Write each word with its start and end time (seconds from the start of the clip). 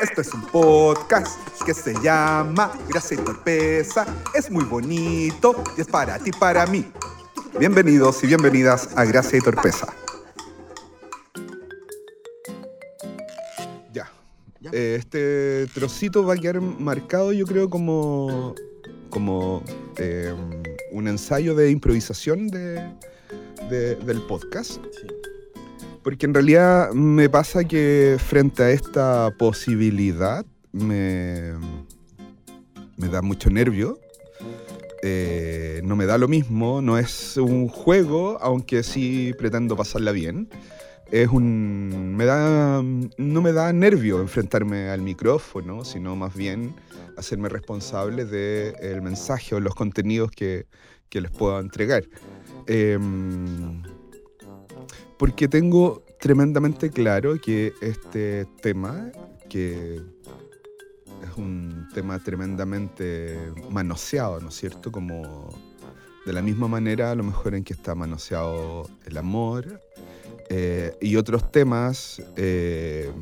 Este 0.00 0.20
es 0.20 0.32
un 0.32 0.42
podcast 0.42 1.38
que 1.64 1.74
se 1.74 1.94
llama 2.00 2.72
Gracia 2.88 3.16
y 3.20 3.24
Torpeza. 3.24 4.06
Es 4.34 4.50
muy 4.50 4.64
bonito 4.64 5.62
y 5.76 5.80
es 5.80 5.86
para 5.88 6.18
ti, 6.18 6.30
para 6.30 6.66
mí. 6.66 6.90
Bienvenidos 7.58 8.22
y 8.22 8.28
bienvenidas 8.28 8.90
a 8.96 9.04
Gracia 9.04 9.38
y 9.38 9.42
Torpeza. 9.42 9.92
Ya. 13.92 14.10
Eh, 14.72 14.96
este 14.98 15.66
trocito 15.74 16.24
va 16.24 16.34
a 16.34 16.36
quedar 16.36 16.60
marcado, 16.60 17.32
yo 17.32 17.44
creo, 17.46 17.68
como, 17.68 18.54
como 19.10 19.62
eh, 19.96 20.32
un 20.92 21.08
ensayo 21.08 21.54
de 21.54 21.70
improvisación 21.70 22.46
de, 22.48 22.74
de- 23.68 23.96
del 23.96 24.22
podcast. 24.22 24.78
Porque 26.02 26.26
en 26.26 26.34
realidad 26.34 26.92
me 26.92 27.28
pasa 27.28 27.64
que 27.64 28.16
frente 28.18 28.62
a 28.62 28.70
esta 28.70 29.34
posibilidad 29.38 30.46
me, 30.72 31.52
me 32.96 33.08
da 33.08 33.20
mucho 33.22 33.50
nervio. 33.50 33.98
Eh, 35.02 35.80
no 35.84 35.96
me 35.96 36.06
da 36.06 36.18
lo 36.18 36.28
mismo, 36.28 36.82
no 36.82 36.98
es 36.98 37.36
un 37.36 37.68
juego, 37.68 38.38
aunque 38.40 38.82
sí 38.82 39.34
pretendo 39.38 39.76
pasarla 39.76 40.12
bien. 40.12 40.48
Es 41.10 41.28
un. 41.28 42.14
Me 42.16 42.24
da. 42.24 42.82
No 42.82 43.42
me 43.42 43.52
da 43.52 43.72
nervio 43.72 44.20
enfrentarme 44.20 44.90
al 44.90 45.02
micrófono, 45.02 45.84
sino 45.84 46.14
más 46.16 46.34
bien 46.34 46.74
hacerme 47.16 47.48
responsable 47.48 48.24
del 48.24 49.02
mensaje 49.02 49.54
o 49.54 49.60
los 49.60 49.74
contenidos 49.74 50.30
que, 50.30 50.66
que 51.08 51.20
les 51.20 51.30
puedo 51.30 51.58
entregar. 51.58 52.04
Em, 52.66 53.82
porque 55.20 55.48
tengo 55.48 56.02
tremendamente 56.18 56.88
claro 56.88 57.38
que 57.38 57.74
este 57.82 58.46
tema, 58.62 59.12
que 59.50 59.96
es 59.96 61.36
un 61.36 61.88
tema 61.92 62.18
tremendamente 62.20 63.38
manoseado, 63.68 64.40
¿no 64.40 64.48
es 64.48 64.54
cierto? 64.54 64.90
Como 64.90 65.50
de 66.24 66.32
la 66.32 66.40
misma 66.40 66.68
manera 66.68 67.10
a 67.10 67.14
lo 67.14 67.22
mejor 67.22 67.54
en 67.54 67.64
que 67.64 67.74
está 67.74 67.94
manoseado 67.94 68.88
el 69.04 69.18
amor 69.18 69.82
eh, 70.48 70.96
y 71.02 71.16
otros 71.16 71.52
temas 71.52 72.22
eh, 72.36 73.12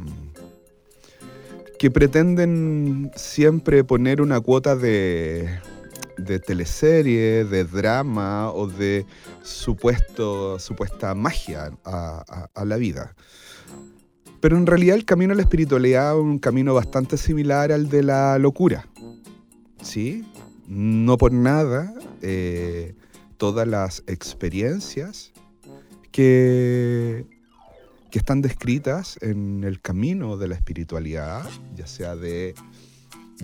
que 1.81 1.91
pretenden 1.91 3.11
siempre 3.17 3.83
poner 3.83 4.23
una 4.23 4.41
cuota 4.41 4.77
de, 4.77 5.49
de 6.19 6.39
teleserie, 6.39 7.45
de 7.45 7.65
drama 7.65 8.51
o 8.53 8.67
de 8.67 9.07
supuesto, 9.43 10.59
supuesta 10.59 11.15
magia 11.15 11.73
a, 11.85 12.65
la 12.65 12.77
vida. 12.77 13.15
Pero 14.41 14.57
en 14.57 14.67
realidad 14.67 14.97
el 14.97 15.05
camino 15.05 15.33
a 15.33 15.37
la 15.37 15.43
espiritualidad 15.43 16.17
es 16.17 16.23
un 16.23 16.39
camino 16.39 16.75
bastante 16.75 17.17
similar 17.17 17.73
al 17.73 17.89
de 17.89 18.03
la 18.03 18.39
locura. 18.39 18.87
¿Sí? 19.83 20.25
No 20.67 21.17
por 21.17 21.33
nada, 21.33 21.95
eh, 22.21 22.95
todas 23.37 23.67
las 23.67 24.03
experiencias 24.07 25.33
que, 26.11 27.27
que 28.11 28.19
están 28.19 28.43
descritas 28.43 29.19
en 29.23 29.65
el 29.65 29.81
camino 29.81 30.37
de 30.37 30.49
la 30.49 30.55
espiritualidad, 30.55 31.49
ya 31.75 31.87
sea 31.87 32.17
de 32.17 32.55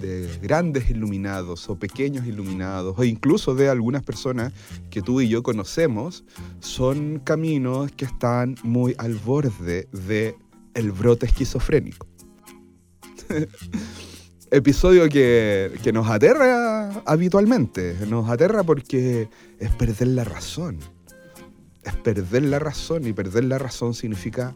de 0.00 0.38
grandes 0.42 0.90
iluminados 0.90 1.68
o 1.68 1.76
pequeños 1.78 2.26
iluminados 2.26 2.94
o 2.98 3.04
incluso 3.04 3.54
de 3.54 3.68
algunas 3.68 4.02
personas 4.02 4.52
que 4.90 5.02
tú 5.02 5.20
y 5.20 5.28
yo 5.28 5.42
conocemos, 5.42 6.24
son 6.60 7.20
caminos 7.20 7.92
que 7.92 8.04
están 8.04 8.56
muy 8.62 8.94
al 8.98 9.14
borde 9.14 9.88
de 9.92 10.36
brote 10.98 11.26
esquizofrénico. 11.26 12.06
Episodio 14.50 15.08
que, 15.08 15.72
que 15.82 15.92
nos 15.92 16.08
aterra 16.08 17.02
habitualmente, 17.06 17.96
nos 18.08 18.28
aterra 18.28 18.62
porque 18.62 19.28
es 19.58 19.70
perder 19.72 20.08
la 20.08 20.24
razón. 20.24 20.78
Es 21.82 21.94
perder 21.96 22.44
la 22.44 22.58
razón 22.58 23.06
y 23.06 23.12
perder 23.12 23.44
la 23.44 23.58
razón 23.58 23.94
significa 23.94 24.54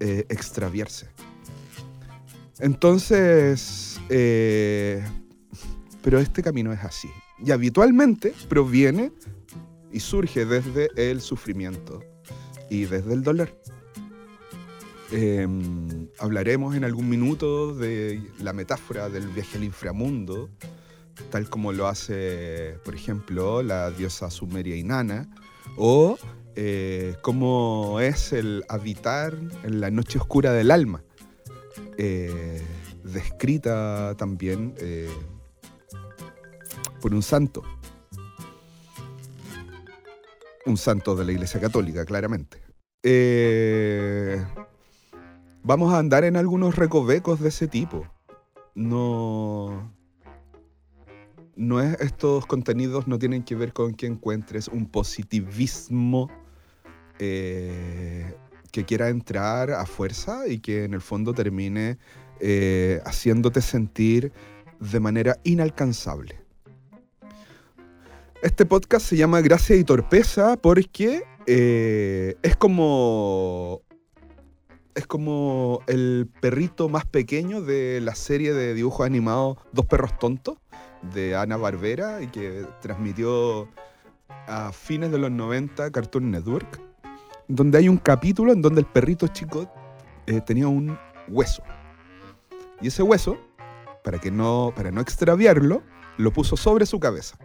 eh, 0.00 0.26
extraviarse. 0.28 1.08
Entonces, 2.58 3.95
eh, 4.08 5.04
pero 6.02 6.18
este 6.18 6.42
camino 6.42 6.72
es 6.72 6.80
así. 6.80 7.08
Y 7.44 7.50
habitualmente 7.50 8.32
proviene 8.48 9.12
y 9.92 10.00
surge 10.00 10.44
desde 10.44 10.90
el 10.96 11.20
sufrimiento 11.20 12.02
y 12.70 12.84
desde 12.84 13.12
el 13.12 13.22
dolor. 13.22 13.50
Eh, 15.12 15.46
hablaremos 16.18 16.74
en 16.74 16.84
algún 16.84 17.08
minuto 17.08 17.74
de 17.74 18.20
la 18.40 18.52
metáfora 18.52 19.08
del 19.08 19.28
viaje 19.28 19.58
al 19.58 19.64
inframundo, 19.64 20.50
tal 21.30 21.48
como 21.48 21.72
lo 21.72 21.86
hace, 21.86 22.78
por 22.84 22.94
ejemplo, 22.94 23.62
la 23.62 23.90
diosa 23.90 24.30
sumeria 24.30 24.76
Inanna, 24.76 25.28
o 25.76 26.18
eh, 26.56 27.16
cómo 27.22 28.00
es 28.00 28.32
el 28.32 28.64
habitar 28.68 29.36
en 29.62 29.80
la 29.80 29.90
noche 29.90 30.18
oscura 30.18 30.52
del 30.52 30.70
alma 30.70 31.02
eh, 31.98 32.62
descrita 33.12 34.14
también 34.16 34.74
eh, 34.78 35.10
por 37.00 37.14
un 37.14 37.22
santo. 37.22 37.62
Un 40.64 40.76
santo 40.76 41.14
de 41.14 41.24
la 41.24 41.32
Iglesia 41.32 41.60
Católica, 41.60 42.04
claramente. 42.04 42.60
Eh, 43.02 44.44
vamos 45.62 45.92
a 45.92 45.98
andar 45.98 46.24
en 46.24 46.36
algunos 46.36 46.76
recovecos 46.76 47.40
de 47.40 47.50
ese 47.50 47.68
tipo. 47.68 48.06
No. 48.74 49.94
No 51.54 51.80
es, 51.80 51.98
estos 52.00 52.44
contenidos 52.46 53.06
no 53.06 53.18
tienen 53.18 53.42
que 53.42 53.54
ver 53.54 53.72
con 53.72 53.94
que 53.94 54.06
encuentres 54.06 54.68
un 54.68 54.86
positivismo 54.90 56.28
eh, 57.18 58.34
que 58.72 58.84
quiera 58.84 59.08
entrar 59.08 59.70
a 59.70 59.86
fuerza 59.86 60.46
y 60.48 60.58
que 60.58 60.84
en 60.84 60.92
el 60.92 61.00
fondo 61.00 61.32
termine 61.32 61.96
eh, 62.40 63.00
haciéndote 63.04 63.60
sentir 63.60 64.32
de 64.80 65.00
manera 65.00 65.38
inalcanzable. 65.44 66.38
Este 68.42 68.66
podcast 68.66 69.06
se 69.06 69.16
llama 69.16 69.40
Gracia 69.40 69.76
y 69.76 69.84
Torpeza 69.84 70.56
porque 70.56 71.24
eh, 71.46 72.36
es 72.42 72.56
como 72.56 73.82
es 74.94 75.06
como 75.06 75.80
el 75.86 76.28
perrito 76.40 76.88
más 76.88 77.04
pequeño 77.04 77.60
de 77.60 78.00
la 78.00 78.14
serie 78.14 78.54
de 78.54 78.72
dibujos 78.72 79.06
animados 79.06 79.58
Dos 79.72 79.84
perros 79.86 80.18
tontos 80.18 80.58
de 81.14 81.36
Ana 81.36 81.56
Barbera 81.56 82.22
y 82.22 82.28
que 82.28 82.64
transmitió 82.80 83.68
a 84.28 84.72
fines 84.72 85.10
de 85.10 85.18
los 85.18 85.30
90 85.30 85.90
Cartoon 85.90 86.30
Network 86.30 86.80
donde 87.48 87.78
hay 87.78 87.88
un 87.88 87.98
capítulo 87.98 88.52
en 88.52 88.62
donde 88.62 88.80
el 88.80 88.86
perrito 88.86 89.28
chico 89.28 89.70
eh, 90.26 90.40
tenía 90.40 90.68
un 90.68 90.98
hueso. 91.28 91.62
Y 92.80 92.88
ese 92.88 93.02
hueso, 93.02 93.38
para, 94.04 94.18
que 94.18 94.30
no, 94.30 94.72
para 94.74 94.90
no 94.90 95.00
extraviarlo, 95.00 95.82
lo 96.16 96.32
puso 96.32 96.56
sobre 96.56 96.86
su 96.86 97.00
cabeza. 97.00 97.38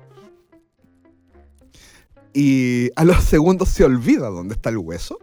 Y 2.33 2.89
a 2.95 3.03
los 3.03 3.23
segundos 3.23 3.69
se 3.69 3.83
olvida 3.83 4.29
dónde 4.29 4.55
está 4.55 4.69
el 4.69 4.77
hueso 4.77 5.19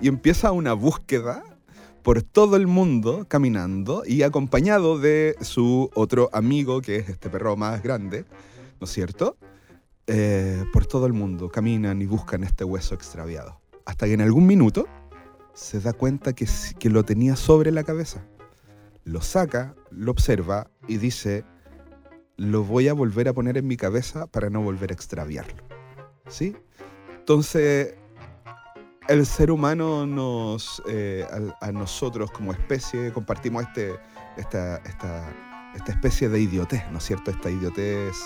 y 0.00 0.08
empieza 0.08 0.52
una 0.52 0.72
búsqueda 0.72 1.44
por 2.02 2.22
todo 2.22 2.56
el 2.56 2.66
mundo 2.66 3.26
caminando 3.28 4.02
y 4.04 4.22
acompañado 4.22 4.98
de 4.98 5.36
su 5.40 5.90
otro 5.94 6.30
amigo, 6.32 6.80
que 6.80 6.96
es 6.96 7.08
este 7.08 7.30
perro 7.30 7.56
más 7.56 7.82
grande, 7.82 8.24
¿no 8.80 8.86
es 8.86 8.90
cierto? 8.90 9.36
Eh, 10.08 10.64
por 10.72 10.86
todo 10.86 11.06
el 11.06 11.12
mundo 11.12 11.48
caminan 11.48 12.02
y 12.02 12.06
buscan 12.06 12.42
este 12.42 12.64
hueso 12.64 12.96
extraviado 12.96 13.62
hasta 13.84 14.06
que 14.06 14.14
en 14.14 14.20
algún 14.20 14.46
minuto 14.46 14.86
se 15.54 15.80
da 15.80 15.92
cuenta 15.92 16.32
que, 16.32 16.46
que 16.78 16.90
lo 16.90 17.04
tenía 17.04 17.36
sobre 17.36 17.70
la 17.70 17.84
cabeza. 17.84 18.24
Lo 19.04 19.20
saca, 19.20 19.74
lo 19.90 20.12
observa 20.12 20.70
y 20.86 20.96
dice, 20.98 21.44
lo 22.36 22.64
voy 22.64 22.88
a 22.88 22.92
volver 22.92 23.28
a 23.28 23.32
poner 23.32 23.56
en 23.56 23.66
mi 23.66 23.76
cabeza 23.76 24.26
para 24.26 24.50
no 24.50 24.62
volver 24.62 24.90
a 24.90 24.94
extraviarlo. 24.94 25.62
¿Sí? 26.28 26.56
Entonces, 27.18 27.94
el 29.08 29.26
ser 29.26 29.50
humano 29.50 30.06
nos, 30.06 30.82
eh, 30.88 31.26
a, 31.60 31.72
nosotros 31.72 32.30
como 32.30 32.52
especie 32.52 33.12
compartimos 33.12 33.64
este, 33.64 33.94
esta, 34.36 34.76
esta, 34.78 35.72
esta 35.74 35.92
especie 35.92 36.28
de 36.28 36.40
idiotez, 36.40 36.82
¿no 36.90 36.98
es 36.98 37.04
cierto? 37.04 37.30
Esta 37.30 37.50
idiotez, 37.50 38.16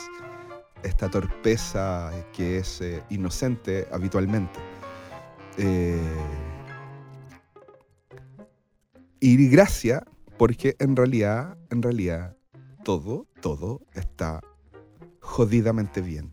esta 0.83 1.11
torpeza 1.11 2.11
que 2.33 2.59
es 2.59 2.81
eh, 2.81 3.03
inocente 3.11 3.89
habitualmente. 3.91 4.59
Eh, 5.59 5.99
y 9.21 9.49
gracia, 9.49 10.05
porque 10.39 10.77
en 10.79 10.97
realidad, 10.97 11.57
en 11.71 11.83
realidad, 11.83 12.37
todo, 12.85 13.27
todo 13.41 13.83
está 13.95 14.41
jodidamente 15.21 16.01
bien. 16.01 16.33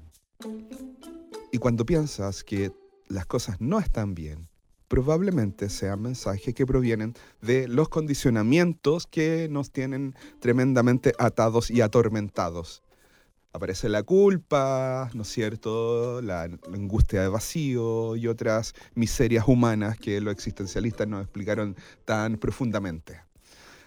Y 1.51 1.57
cuando 1.57 1.85
piensas 1.85 2.43
que 2.43 2.71
las 3.07 3.25
cosas 3.25 3.61
no 3.61 3.79
están 3.79 4.15
bien, 4.15 4.49
probablemente 4.87 5.69
sean 5.69 6.01
mensajes 6.01 6.53
que 6.53 6.65
provienen 6.65 7.15
de 7.41 7.67
los 7.67 7.89
condicionamientos 7.89 9.07
que 9.07 9.47
nos 9.49 9.71
tienen 9.71 10.15
tremendamente 10.39 11.13
atados 11.17 11.71
y 11.71 11.81
atormentados. 11.81 12.83
Aparece 13.53 13.87
la 13.87 14.03
culpa, 14.03 15.09
¿no 15.13 15.21
es 15.21 15.29
cierto? 15.29 16.21
La, 16.21 16.43
angustia 16.43 17.21
de 17.21 17.27
vacío 17.27 18.15
y 18.15 18.27
otras 18.27 18.73
miserias 18.95 19.47
humanas 19.47 19.97
que 19.97 20.19
los 20.21 20.33
existencialistas 20.33 21.07
nos 21.07 21.23
explicaron 21.23 21.75
tan 22.05 22.37
profundamente. 22.37 23.21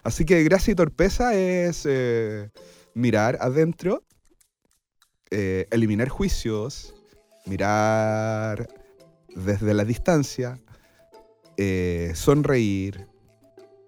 Así 0.06 0.24
que 0.24 0.44
gracia 0.44 0.70
y 0.70 0.76
torpeza 0.76 1.34
es 1.34 1.82
eh, 1.84 2.50
mirar 2.94 3.38
adentro, 3.40 4.04
eh, 5.32 5.66
eliminar 5.72 6.10
juicios, 6.10 6.94
mirar 7.44 8.68
desde 9.34 9.74
la 9.74 9.84
distancia, 9.84 10.60
eh, 11.56 12.12
sonreír, 12.14 13.08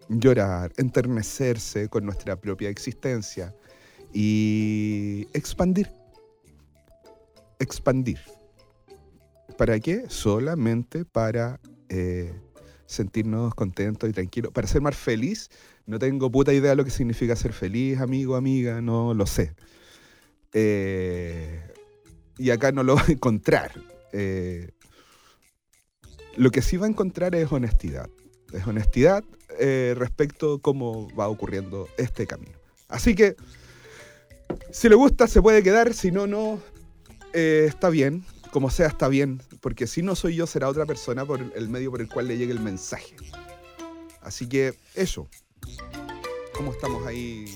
llorar, 0.09 0.73
enternecerse 0.77 1.89
con 1.89 2.05
nuestra 2.05 2.35
propia 2.35 2.69
existencia 2.69 3.55
y 4.13 5.29
expandir. 5.35 5.89
Expandir. 7.61 8.19
¿Para 9.57 9.79
qué? 9.79 10.07
Solamente 10.09 11.05
para 11.05 11.61
sentirnos 12.89 13.55
contentos 13.55 14.09
y 14.09 14.13
tranquilos. 14.13 14.51
Para 14.53 14.67
ser 14.67 14.81
más 14.81 14.97
feliz, 14.97 15.51
no 15.87 15.99
tengo 15.99 16.31
puta 16.31 16.55
idea 16.55 16.71
de 16.71 16.77
lo 16.77 16.85
que 16.85 16.91
significa 16.91 17.37
ser 17.37 17.53
feliz, 17.53 18.01
amigo, 18.01 18.35
amiga, 18.35 18.81
no 18.81 19.13
lo 19.13 19.27
sé. 19.27 19.55
Eh, 20.55 21.61
y 22.39 22.51
acá 22.51 22.73
no 22.73 22.83
lo 22.83 22.97
va 22.97 23.03
a 23.07 23.13
encontrar. 23.13 23.73
Eh, 24.13 24.71
lo 26.37 26.51
que 26.51 26.63
sí 26.63 26.79
va 26.79 26.87
a 26.87 26.89
encontrar 26.89 27.35
es 27.35 27.53
honestidad. 27.53 28.09
Es 28.55 28.67
honestidad 28.67 29.23
eh, 29.61 29.95
respecto 29.97 30.55
a 30.55 30.63
cómo 30.63 31.15
va 31.15 31.29
ocurriendo 31.29 31.89
este 31.99 32.27
camino. 32.27 32.57
Así 32.89 33.15
que, 33.15 33.37
si 34.73 34.89
le 34.89 34.95
gusta, 34.95 35.27
se 35.27 35.43
puede 35.43 35.63
quedar. 35.63 35.93
Si 35.93 36.11
no, 36.11 36.27
no. 36.27 36.59
Está 37.35 37.91
bien. 37.91 38.25
Como 38.51 38.71
sea, 38.71 38.89
está 38.89 39.09
bien. 39.09 39.43
Porque 39.61 39.87
si 39.87 40.03
no 40.03 40.15
soy 40.15 40.37
yo, 40.37 40.47
será 40.47 40.69
otra 40.69 40.87
persona 40.87 41.25
por 41.25 41.41
el 41.55 41.69
medio 41.69 41.91
por 41.91 42.01
el 42.01 42.09
cual 42.09 42.29
le 42.29 42.37
llegue 42.37 42.53
el 42.53 42.61
mensaje. 42.61 43.17
Así 44.23 44.49
que, 44.49 44.75
eso. 44.95 45.29
¿Cómo 46.55 46.73
estamos 46.73 47.07
ahí, 47.07 47.47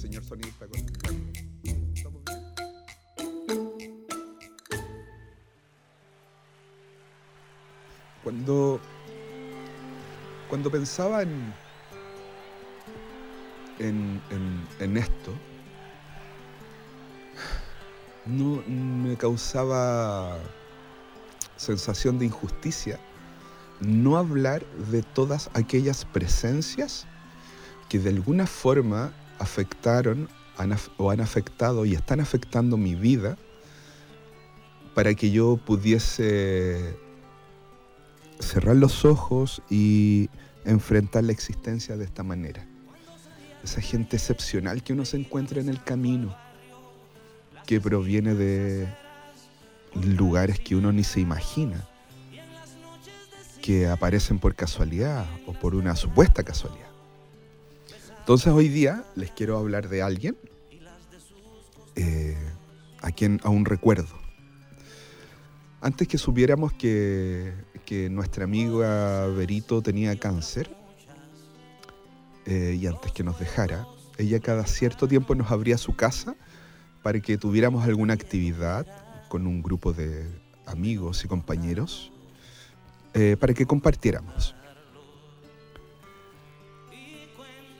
señor 0.00 0.24
sonista? 0.24 0.66
Cuando, 8.22 8.80
cuando 10.48 10.70
pensaba 10.70 11.22
en, 11.22 11.52
en, 13.80 14.96
esto, 14.96 15.32
no 18.26 18.62
me 18.66 19.16
causaba 19.16 20.38
sensación 21.56 22.18
de 22.18 22.26
injusticia 22.26 22.98
no 23.80 24.16
hablar 24.16 24.64
de 24.90 25.02
todas 25.02 25.50
aquellas 25.54 26.04
presencias 26.04 27.06
que 27.88 27.98
de 27.98 28.10
alguna 28.10 28.46
forma 28.46 29.12
afectaron 29.38 30.28
o 30.96 31.10
han 31.10 31.20
afectado 31.20 31.84
y 31.84 31.94
están 31.94 32.20
afectando 32.20 32.76
mi 32.76 32.94
vida 32.94 33.36
para 34.94 35.14
que 35.14 35.30
yo 35.30 35.56
pudiese 35.56 36.96
cerrar 38.38 38.76
los 38.76 39.04
ojos 39.04 39.62
y 39.68 40.28
enfrentar 40.64 41.24
la 41.24 41.32
existencia 41.32 41.96
de 41.96 42.04
esta 42.04 42.22
manera. 42.22 42.66
Esa 43.64 43.80
gente 43.80 44.16
excepcional 44.16 44.82
que 44.82 44.92
uno 44.92 45.04
se 45.04 45.16
encuentra 45.16 45.60
en 45.60 45.68
el 45.68 45.82
camino, 45.82 46.36
que 47.72 47.80
proviene 47.80 48.34
de 48.34 48.86
lugares 49.94 50.60
que 50.60 50.76
uno 50.76 50.92
ni 50.92 51.04
se 51.04 51.20
imagina, 51.20 51.88
que 53.62 53.86
aparecen 53.88 54.38
por 54.38 54.54
casualidad 54.54 55.24
o 55.46 55.54
por 55.54 55.74
una 55.74 55.96
supuesta 55.96 56.42
casualidad. 56.42 56.90
Entonces 58.18 58.48
hoy 58.48 58.68
día 58.68 59.04
les 59.16 59.30
quiero 59.30 59.56
hablar 59.56 59.88
de 59.88 60.02
alguien 60.02 60.36
eh, 61.96 62.36
a 63.00 63.10
quien 63.10 63.40
aún 63.42 63.64
recuerdo. 63.64 64.20
Antes 65.80 66.06
que 66.08 66.18
supiéramos 66.18 66.74
que 66.74 67.54
que 67.86 68.10
nuestra 68.10 68.44
amiga 68.44 69.28
Berito 69.28 69.80
tenía 69.80 70.14
cáncer 70.18 70.76
eh, 72.44 72.76
y 72.78 72.86
antes 72.86 73.12
que 73.12 73.24
nos 73.24 73.38
dejara, 73.40 73.86
ella 74.18 74.40
cada 74.40 74.66
cierto 74.66 75.08
tiempo 75.08 75.34
nos 75.34 75.50
abría 75.50 75.78
su 75.78 75.96
casa 75.96 76.36
para 77.02 77.20
que 77.20 77.36
tuviéramos 77.38 77.84
alguna 77.84 78.14
actividad 78.14 78.86
con 79.28 79.46
un 79.46 79.62
grupo 79.62 79.92
de 79.92 80.26
amigos 80.66 81.24
y 81.24 81.28
compañeros 81.28 82.12
eh, 83.14 83.36
para 83.38 83.52
que 83.54 83.66
compartiéramos. 83.66 84.54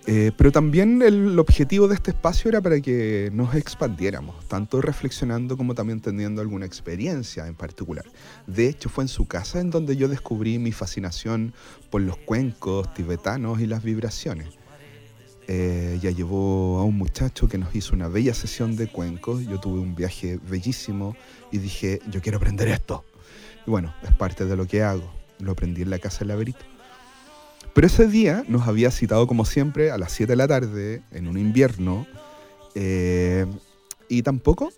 Eh, 0.07 0.33
pero 0.37 0.51
también 0.51 1.01
el 1.01 1.39
objetivo 1.39 1.87
de 1.87 1.95
este 1.95 2.11
espacio 2.11 2.49
era 2.49 2.61
para 2.61 2.81
que 2.81 3.31
nos 3.33 3.55
expandiéramos, 3.55 4.49
tanto 4.49 4.81
reflexionando 4.81 5.57
como 5.57 5.75
también 5.75 6.01
teniendo 6.01 6.43
alguna 6.43 6.67
experiencia 6.67 7.47
en 7.47 7.55
particular. 7.55 8.05
De 8.49 8.69
hecho, 8.69 8.89
fue 8.89 9.05
en 9.05 9.09
su 9.09 9.27
casa 9.27 9.61
en 9.61 9.71
donde 9.71 9.97
yo 9.97 10.09
descubrí 10.09 10.59
mi 10.59 10.73
fascinación 10.73 11.55
por 11.89 12.01
los 12.03 12.17
cuencos 12.17 12.93
tibetanos 12.95 13.61
y 13.61 13.67
las 13.67 13.85
vibraciones. 13.85 14.62
Eh, 15.49 15.99
ya 16.01 16.11
llevó 16.11 16.79
a 16.79 16.85
un 16.85 16.97
muchacho 16.97 17.49
que 17.49 17.59
nos 17.59 17.75
hizo 17.75 17.95
una 17.95 18.09
bella 18.09 18.35
sesión 18.35 18.77
de 18.77 18.89
cuencos. 18.89 19.45
Yo 19.47 19.59
tuve 19.59 19.81
un 19.81 19.95
viaje 19.95 20.39
bellísimo 20.49 21.17
y 21.51 21.59
dije, 21.59 22.01
yo 22.11 22.21
quiero 22.21 22.39
aprender 22.39 22.69
esto. 22.69 23.05
Y 23.67 23.71
bueno, 23.71 23.95
es 24.03 24.13
parte 24.15 24.45
de 24.45 24.57
lo 24.57 24.67
que 24.67 24.83
hago. 24.83 25.13
Lo 25.39 25.53
aprendí 25.53 25.83
en 25.83 25.91
la 25.91 25.99
casa 25.99 26.21
del 26.21 26.29
laberito. 26.29 26.65
Pero 27.75 27.87
ese 27.87 28.07
día 28.07 28.45
nos 28.49 28.69
había 28.69 28.91
citado, 28.91 29.27
como 29.27 29.45
siempre, 29.45 29.91
a 29.91 29.99
las 29.99 30.13
7 30.13 30.33
de 30.33 30.37
la 30.37 30.47
tarde, 30.47 31.03
en 31.11 31.27
un 31.27 31.39
invierno, 31.39 32.07
eh, 32.75 33.47
y 34.09 34.23
tampoco 34.23 34.73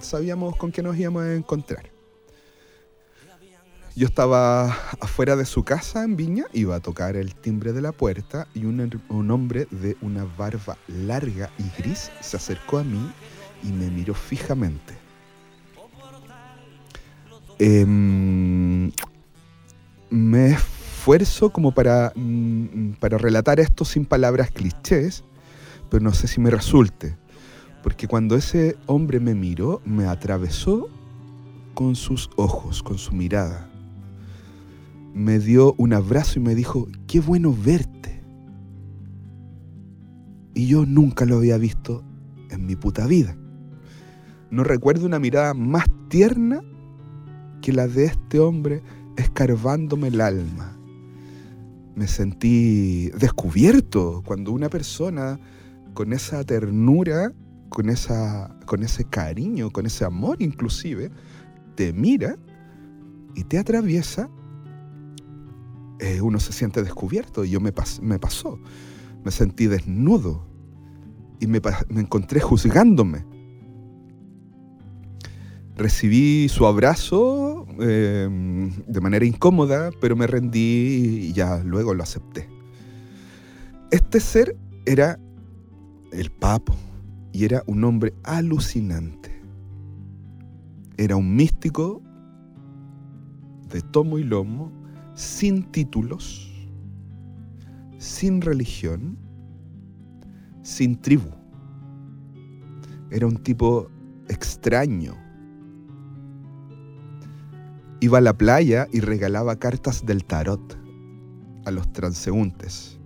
sabíamos 0.00 0.56
con 0.56 0.72
qué 0.72 0.82
nos 0.82 0.96
íbamos 0.96 1.24
a 1.24 1.34
encontrar. 1.34 1.90
Yo 4.00 4.06
estaba 4.06 4.68
afuera 4.98 5.36
de 5.36 5.44
su 5.44 5.62
casa 5.62 6.04
en 6.04 6.16
Viña, 6.16 6.46
iba 6.54 6.74
a 6.74 6.80
tocar 6.80 7.16
el 7.16 7.34
timbre 7.34 7.74
de 7.74 7.82
la 7.82 7.92
puerta 7.92 8.48
y 8.54 8.64
un, 8.64 9.02
un, 9.10 9.30
hombre 9.30 9.68
de 9.70 9.94
una 10.00 10.24
barba 10.38 10.78
larga 10.88 11.50
y 11.58 11.64
gris 11.76 12.10
se 12.22 12.38
acercó 12.38 12.78
a 12.78 12.82
mí 12.82 13.12
y 13.62 13.66
me 13.66 13.90
miró 13.90 14.14
fijamente. 14.14 14.94
Eh, 17.58 17.84
me 20.08 20.46
esfuerzo 20.46 21.50
como 21.50 21.72
para, 21.72 22.14
mm, 22.16 22.92
para 23.00 23.18
relatar 23.18 23.60
esto 23.60 23.84
sin 23.84 24.06
palabras 24.06 24.50
clichés, 24.50 25.24
pero 25.90 26.02
no 26.02 26.14
sé 26.14 26.26
si 26.26 26.40
me 26.40 26.48
resulte. 26.48 27.18
Porque 27.82 28.08
cuando 28.08 28.34
ese 28.34 28.78
hombre 28.86 29.20
me 29.20 29.34
miró, 29.34 29.82
me 29.84 30.06
atravesó 30.06 30.88
con 31.74 31.96
sus 31.96 32.30
ojos, 32.36 32.82
con 32.82 32.96
su 32.96 33.12
mirada. 33.12 33.69
Me 35.14 35.38
dio 35.38 35.74
un 35.78 35.92
abrazo 35.92 36.38
y 36.38 36.42
me 36.42 36.54
dijo, 36.54 36.88
qué 37.06 37.20
bueno 37.20 37.54
verte. 37.54 38.22
Y 40.54 40.66
yo 40.66 40.86
nunca 40.86 41.24
lo 41.24 41.36
había 41.36 41.58
visto 41.58 42.02
en 42.50 42.66
mi 42.66 42.76
puta 42.76 43.06
vida. 43.06 43.36
No 44.50 44.64
recuerdo 44.64 45.06
una 45.06 45.18
mirada 45.18 45.54
más 45.54 45.84
tierna 46.08 46.62
que 47.62 47.72
la 47.72 47.86
de 47.86 48.06
este 48.06 48.40
hombre 48.40 48.82
escarbándome 49.16 50.08
el 50.08 50.20
alma 50.20 50.80
me 52.00 52.08
sentí 52.08 53.10
descubierto 53.10 54.22
cuando 54.24 54.52
una 54.52 54.70
persona 54.70 55.38
con 55.92 56.14
esa 56.14 56.42
ternura, 56.44 57.32
con, 57.68 57.90
esa, 57.90 58.56
con 58.64 58.82
ese 58.82 59.04
cariño, 59.04 59.70
con 59.70 59.84
ese 59.84 60.06
amor 60.06 60.40
inclusive, 60.40 61.10
te 61.74 61.92
mira 61.92 62.38
y 63.34 63.44
te 63.44 63.58
atraviesa, 63.58 64.30
eh, 66.00 66.20
uno 66.20 66.40
se 66.40 66.52
siente 66.52 66.82
descubierto. 66.82 67.44
Y 67.44 67.50
yo 67.50 67.60
me, 67.60 67.72
me 68.02 68.18
pasó, 68.18 68.58
me 69.24 69.30
sentí 69.30 69.66
desnudo 69.66 70.46
y 71.38 71.46
me, 71.46 71.60
encontré 71.96 72.40
juzgándome 72.40 73.24
recibí 75.76 76.46
su 76.50 76.66
abrazo 76.66 77.66
em, 77.80 78.70
de 78.86 79.00
manera 79.00 79.24
incómoda, 79.24 79.90
pero 79.98 80.14
me 80.14 80.26
rendí 80.26 81.28
y 81.28 81.32
ya 81.32 81.62
luego 81.64 81.94
lo 81.94 82.02
acepté. 82.02 82.50
Este 83.90 84.20
ser 84.20 84.56
era 84.84 85.18
el 86.12 86.30
papo 86.30 86.76
y 87.32 87.44
era 87.44 87.62
un 87.66 87.82
hombre 87.84 88.12
alucinante. 88.24 89.30
Era 90.98 91.16
un 91.16 91.34
místico 91.34 92.02
de 93.70 93.80
tomo 93.80 94.18
y 94.18 94.24
lomo, 94.24 94.70
sin 95.20 95.64
títulos, 95.64 96.50
sin 97.98 98.40
religión, 98.40 99.18
sin 100.62 100.98
tribu. 100.98 101.28
Era 103.10 103.26
un 103.26 103.36
tipo 103.36 103.90
extraño. 104.28 105.14
Iba 108.00 108.16
a 108.16 108.22
la 108.22 108.32
playa 108.32 108.88
y 108.92 109.00
regalaba 109.00 109.56
cartas 109.56 110.06
del 110.06 110.24
tarot 110.24 110.78
a 111.66 111.70
los 111.70 111.92
transeúntes. 111.92 112.98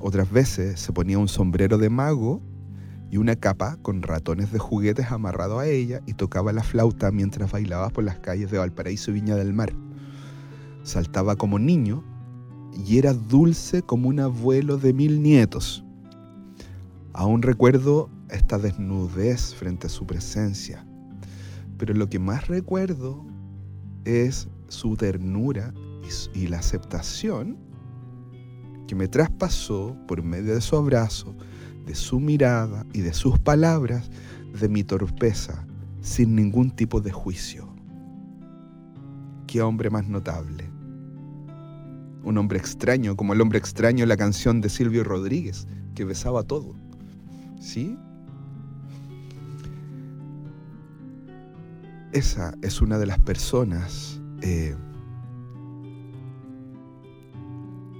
Otras 0.00 0.30
veces 0.30 0.78
se 0.78 0.92
ponía 0.92 1.18
un 1.18 1.28
sombrero 1.28 1.78
de 1.78 1.88
mago 1.88 2.42
y 3.10 3.16
una 3.16 3.36
capa 3.36 3.78
con 3.80 4.02
ratones 4.02 4.52
de 4.52 4.58
juguetes 4.58 5.10
amarrado 5.10 5.60
a 5.60 5.66
ella 5.66 6.02
y 6.04 6.12
tocaba 6.12 6.52
la 6.52 6.62
flauta 6.62 7.10
mientras 7.10 7.50
bailaba 7.50 7.88
por 7.88 8.04
las 8.04 8.18
calles 8.18 8.50
de 8.50 8.58
Valparaíso 8.58 9.12
y 9.12 9.14
Viña 9.14 9.34
del 9.34 9.54
Mar. 9.54 9.72
Saltaba 10.88 11.36
como 11.36 11.58
niño 11.58 12.02
y 12.86 12.96
era 12.96 13.12
dulce 13.12 13.82
como 13.82 14.08
un 14.08 14.20
abuelo 14.20 14.78
de 14.78 14.94
mil 14.94 15.22
nietos. 15.22 15.84
Aún 17.12 17.42
recuerdo 17.42 18.08
esta 18.30 18.56
desnudez 18.56 19.54
frente 19.54 19.88
a 19.88 19.90
su 19.90 20.06
presencia, 20.06 20.86
pero 21.76 21.92
lo 21.92 22.08
que 22.08 22.18
más 22.18 22.48
recuerdo 22.48 23.26
es 24.06 24.48
su 24.68 24.96
ternura 24.96 25.74
y, 26.32 26.46
la 26.46 26.60
aceptación 26.60 27.58
que 28.86 28.94
me 28.94 29.08
traspasó 29.08 29.94
por 30.08 30.22
medio 30.22 30.54
de 30.54 30.62
su 30.62 30.74
abrazo, 30.74 31.36
de 31.84 31.94
su 31.94 32.18
mirada 32.18 32.86
y 32.94 33.02
de 33.02 33.12
sus 33.12 33.38
palabras, 33.38 34.10
de 34.58 34.70
mi 34.70 34.84
torpeza, 34.84 35.66
sin 36.00 36.34
ningún 36.34 36.70
tipo 36.70 37.02
de 37.02 37.12
juicio. 37.12 37.68
Qué 39.46 39.60
hombre 39.60 39.90
más 39.90 40.08
notable. 40.08 40.77
Un 42.28 42.36
hombre 42.36 42.58
extraño, 42.58 43.16
como 43.16 43.32
el 43.32 43.40
hombre 43.40 43.58
extraño 43.58 44.02
en 44.02 44.10
la 44.10 44.18
canción 44.18 44.60
de 44.60 44.68
Silvio 44.68 45.02
Rodríguez, 45.02 45.66
que 45.94 46.04
besaba 46.04 46.42
todo. 46.42 46.74
¿Sí? 47.58 47.98
Esa 52.12 52.52
es 52.60 52.82
una 52.82 52.98
de 52.98 53.06
las 53.06 53.18
personas 53.18 54.20
eh, 54.42 54.76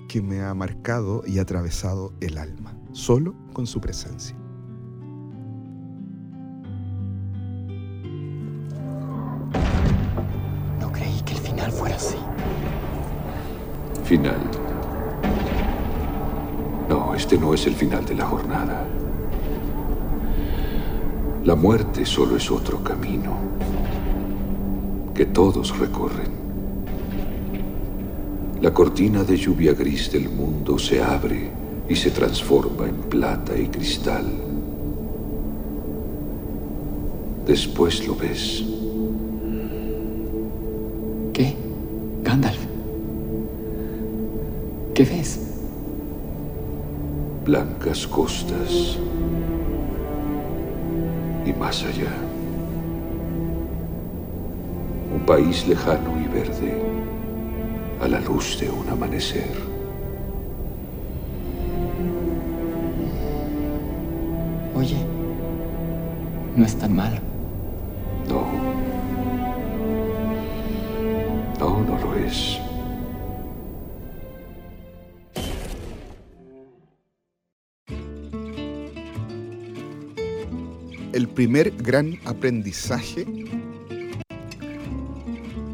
que 0.09 0.21
me 0.21 0.43
ha 0.43 0.53
marcado 0.53 1.23
y 1.27 1.39
atravesado 1.39 2.13
el 2.21 2.37
alma, 2.37 2.79
solo 2.93 3.35
con 3.55 3.67
su 3.67 3.81
presencia. 3.81 4.37
Final. 14.09 14.41
No, 16.89 17.15
este 17.15 17.37
no 17.37 17.53
es 17.53 17.67
el 17.67 17.75
final 17.75 18.07
de 18.07 18.15
la 18.15 18.25
jornada. 18.25 18.87
La 21.45 21.55
muerte 21.55 22.07
solo 22.07 22.39
es 22.39 22.51
otro 22.51 22.83
camino 22.83 23.37
que 25.15 25.27
todos 25.27 25.79
recorren. 25.79 26.31
La 28.63 28.73
cortina 28.73 29.25
de 29.25 29.37
lluvia 29.37 29.75
gris 29.75 30.11
del 30.11 30.31
mundo 30.31 30.79
se 30.79 31.03
abre 31.03 31.51
y 31.87 31.95
se 31.95 32.11
transforma 32.11 32.89
en 32.89 32.97
plata 33.11 33.59
y 33.59 33.69
cristal. 33.69 34.25
Después 37.47 38.07
lo 38.07 38.17
ves. 38.17 38.78
¿Qué 44.99 45.05
ves? 45.05 45.39
Blancas 47.45 48.05
costas. 48.05 48.99
Y 51.47 51.53
más 51.53 51.85
allá 51.85 52.11
un 55.15 55.25
país 55.25 55.69
lejano 55.69 56.21
y 56.21 56.27
verde, 56.27 56.83
a 58.03 58.09
la 58.09 58.19
luz 58.19 58.59
de 58.59 58.71
un 58.71 58.89
amanecer. 58.89 59.55
Oye, 64.75 64.97
no 66.57 66.65
es 66.65 66.75
tan 66.75 66.97
malo. 66.97 67.28
Primer 81.39 81.71
gran 81.71 82.19
aprendizaje 82.25 83.25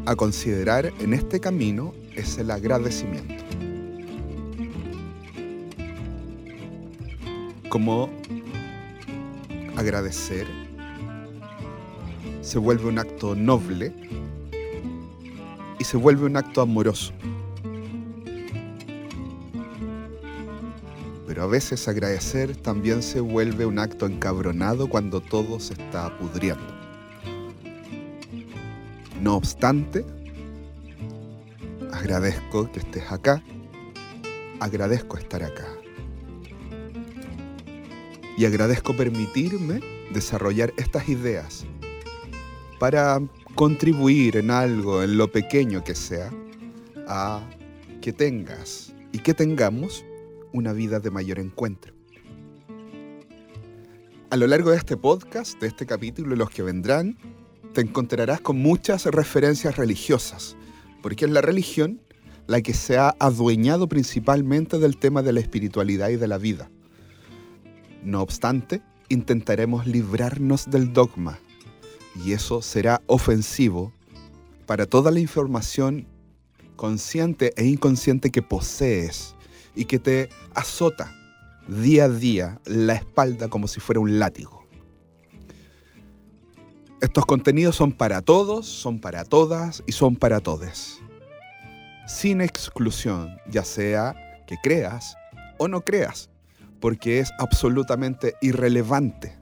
a 0.05 0.15
considerar 0.15 0.93
en 0.99 1.15
este 1.15 1.39
camino 1.39 1.91
es 2.13 2.37
el 2.37 2.51
agradecimiento. 2.51 3.43
Como 7.67 8.11
agradecer 9.75 10.45
se 12.41 12.59
vuelve 12.59 12.87
un 12.87 12.99
acto 12.99 13.33
noble 13.33 13.91
y 15.79 15.83
se 15.83 15.97
vuelve 15.97 16.27
un 16.27 16.37
acto 16.37 16.61
amoroso. 16.61 17.11
Pero 21.35 21.47
a 21.47 21.49
veces 21.51 21.89
agradecer 21.89 22.55
también 22.55 23.03
se 23.03 23.19
vuelve 23.19 23.65
un 23.65 23.77
acto 23.77 24.05
encabronado 24.05 24.87
cuando 24.87 25.19
todo 25.19 25.59
se 25.59 25.73
está 25.73 26.17
pudriendo. 26.17 26.63
No 29.21 29.35
obstante, 29.35 30.05
agradezco 31.91 32.71
que 32.71 32.79
estés 32.79 33.11
acá, 33.11 33.43
agradezco 34.61 35.17
estar 35.17 35.43
acá. 35.43 35.67
Y 38.37 38.45
agradezco 38.45 38.95
permitirme 38.95 39.81
desarrollar 40.13 40.73
estas 40.77 41.09
ideas 41.09 41.65
para 42.79 43.19
contribuir 43.55 44.37
en 44.37 44.51
algo, 44.51 45.03
en 45.03 45.17
lo 45.17 45.29
pequeño 45.29 45.83
que 45.83 45.95
sea, 45.95 46.31
a 47.09 47.41
que 48.01 48.13
tengas 48.13 48.93
y 49.11 49.19
que 49.19 49.33
tengamos 49.33 50.05
una 50.55 50.71
vida 50.71 50.99
de 50.99 51.11
mayor 51.11 51.39
encuentro. 51.39 51.93
A 54.29 54.37
lo 54.37 54.47
largo 54.47 54.71
de 54.71 54.77
este 54.77 54.95
podcast, 54.95 55.59
de 55.59 55.67
este 55.67 55.85
capítulo 55.85 56.33
y 56.33 56.37
los 56.37 56.49
que 56.49 56.63
vendrán, 56.63 57.17
te 57.73 57.81
encontrarás 57.81 58.39
con 58.39 58.57
muchas 58.57 59.05
referencias 59.05 59.75
religiosas, 59.75 60.55
porque 61.01 61.25
es 61.25 61.31
la 61.31 61.41
religión 61.41 62.01
la 62.47 62.61
que 62.61 62.73
se 62.73 62.97
ha 62.97 63.15
adueñado 63.19 63.89
principalmente 63.89 64.79
del 64.79 64.97
tema 64.97 65.21
de 65.21 65.33
la 65.33 65.41
espiritualidad 65.41 66.09
y 66.09 66.15
de 66.15 66.27
la 66.27 66.37
vida. 66.37 66.69
No 68.03 68.21
obstante, 68.21 68.81
intentaremos 69.09 69.87
librarnos 69.87 70.69
del 70.69 70.93
dogma, 70.93 71.37
y 72.23 72.31
eso 72.31 72.61
será 72.61 73.01
ofensivo 73.07 73.91
para 74.65 74.85
toda 74.85 75.11
la 75.11 75.19
información 75.19 76.07
consciente 76.77 77.51
e 77.57 77.65
inconsciente 77.65 78.31
que 78.31 78.41
posees 78.41 79.34
y 79.75 79.85
que 79.85 79.99
te 79.99 80.29
azota 80.53 81.13
día 81.67 82.05
a 82.05 82.09
día 82.09 82.59
la 82.65 82.93
espalda 82.93 83.47
como 83.47 83.67
si 83.67 83.79
fuera 83.79 83.99
un 83.99 84.19
látigo. 84.19 84.65
Estos 87.01 87.25
contenidos 87.25 87.75
son 87.75 87.91
para 87.91 88.21
todos, 88.21 88.65
son 88.65 88.99
para 88.99 89.25
todas 89.25 89.83
y 89.85 89.91
son 89.91 90.15
para 90.15 90.39
todes. 90.39 90.99
Sin 92.07 92.41
exclusión, 92.41 93.37
ya 93.49 93.63
sea 93.63 94.15
que 94.47 94.57
creas 94.63 95.15
o 95.57 95.67
no 95.67 95.81
creas, 95.81 96.29
porque 96.79 97.19
es 97.19 97.31
absolutamente 97.39 98.35
irrelevante. 98.41 99.37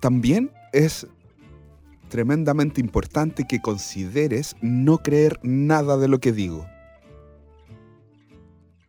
También 0.00 0.50
es 0.72 1.06
tremendamente 2.08 2.80
importante 2.80 3.46
que 3.46 3.60
consideres 3.60 4.56
no 4.60 4.98
creer 4.98 5.38
nada 5.42 5.96
de 5.96 6.08
lo 6.08 6.18
que 6.18 6.32
digo. 6.32 6.66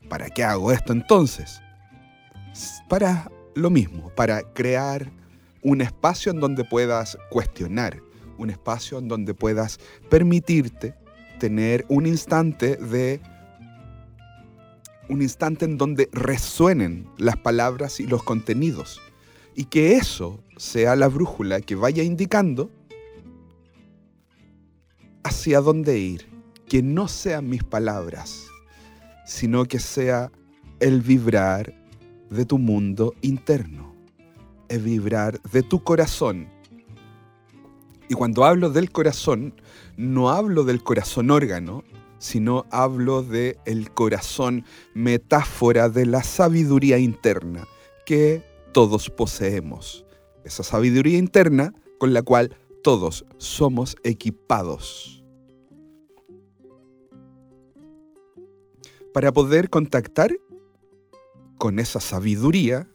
¿Para 0.10 0.30
qué 0.30 0.44
hago 0.44 0.72
esto 0.72 0.94
entonces? 0.94 1.62
Para 2.88 3.30
lo 3.56 3.70
mismo, 3.70 4.10
para 4.16 4.42
crear 4.54 5.12
un 5.62 5.82
espacio 5.82 6.32
en 6.32 6.40
donde 6.40 6.64
puedas 6.64 7.18
cuestionar, 7.30 8.00
un 8.38 8.50
espacio 8.50 9.00
en 9.00 9.08
donde 9.08 9.34
puedas 9.34 9.80
permitirte 10.10 10.96
tener 11.40 11.86
un 11.90 12.06
instante 12.06 12.78
de 12.78 13.20
un 15.10 15.22
instante 15.22 15.66
en 15.66 15.78
donde 15.78 16.10
resuenen 16.12 17.08
las 17.18 17.38
palabras 17.38 18.00
y 18.00 18.08
los 18.08 18.24
contenidos 18.24 19.02
y 19.56 19.66
que 19.66 19.94
eso 19.96 20.44
sea 20.58 20.96
la 20.96 21.08
brújula 21.08 21.62
que 21.62 21.76
vaya 21.76 22.04
indicando 22.04 22.70
hacia 25.24 25.62
dónde 25.62 25.98
ir, 25.98 26.28
que 26.68 26.82
no 26.84 27.08
sean 27.08 27.50
mis 27.50 27.64
palabras, 27.64 28.48
sino 29.28 29.66
que 29.66 29.78
sea 29.78 30.32
el 30.80 31.02
vibrar 31.02 31.76
de 32.30 32.46
tu 32.46 32.58
mundo 32.58 33.14
interno, 33.22 33.94
el 34.70 34.82
vibrar 34.82 35.40
de 35.52 35.64
tu 35.64 35.84
corazón. 35.84 36.48
Y 38.10 38.14
cuando 38.14 38.46
hablo 38.46 38.70
del 38.70 38.90
corazón, 38.90 39.54
no 39.98 40.30
hablo 40.30 40.64
del 40.64 40.82
corazón 40.82 41.30
órgano, 41.30 41.84
sino 42.20 42.66
hablo 42.72 43.22
del 43.22 43.58
el 43.66 43.92
corazón 43.92 44.64
metáfora 44.94 45.90
de 45.90 46.06
la 46.06 46.24
sabiduría 46.24 46.98
interna 46.98 47.68
que 48.06 48.44
todos 48.72 49.10
poseemos. 49.10 50.06
Esa 50.46 50.64
sabiduría 50.64 51.18
interna 51.18 51.74
con 52.00 52.14
la 52.14 52.22
cual 52.22 52.56
todos 52.82 53.26
somos 53.38 53.98
equipados. 54.04 55.17
Para 59.18 59.34
poder 59.34 59.72
contactar 59.72 60.38
con 61.58 61.80
esa 61.80 62.00
sabiduría, 62.00 62.88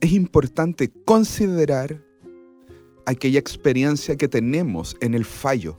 es 0.00 0.12
importante 0.12 0.92
considerar 1.04 2.00
aquella 3.06 3.40
experiencia 3.40 4.16
que 4.16 4.28
tenemos 4.28 4.96
en 5.00 5.14
el 5.14 5.24
fallo, 5.24 5.76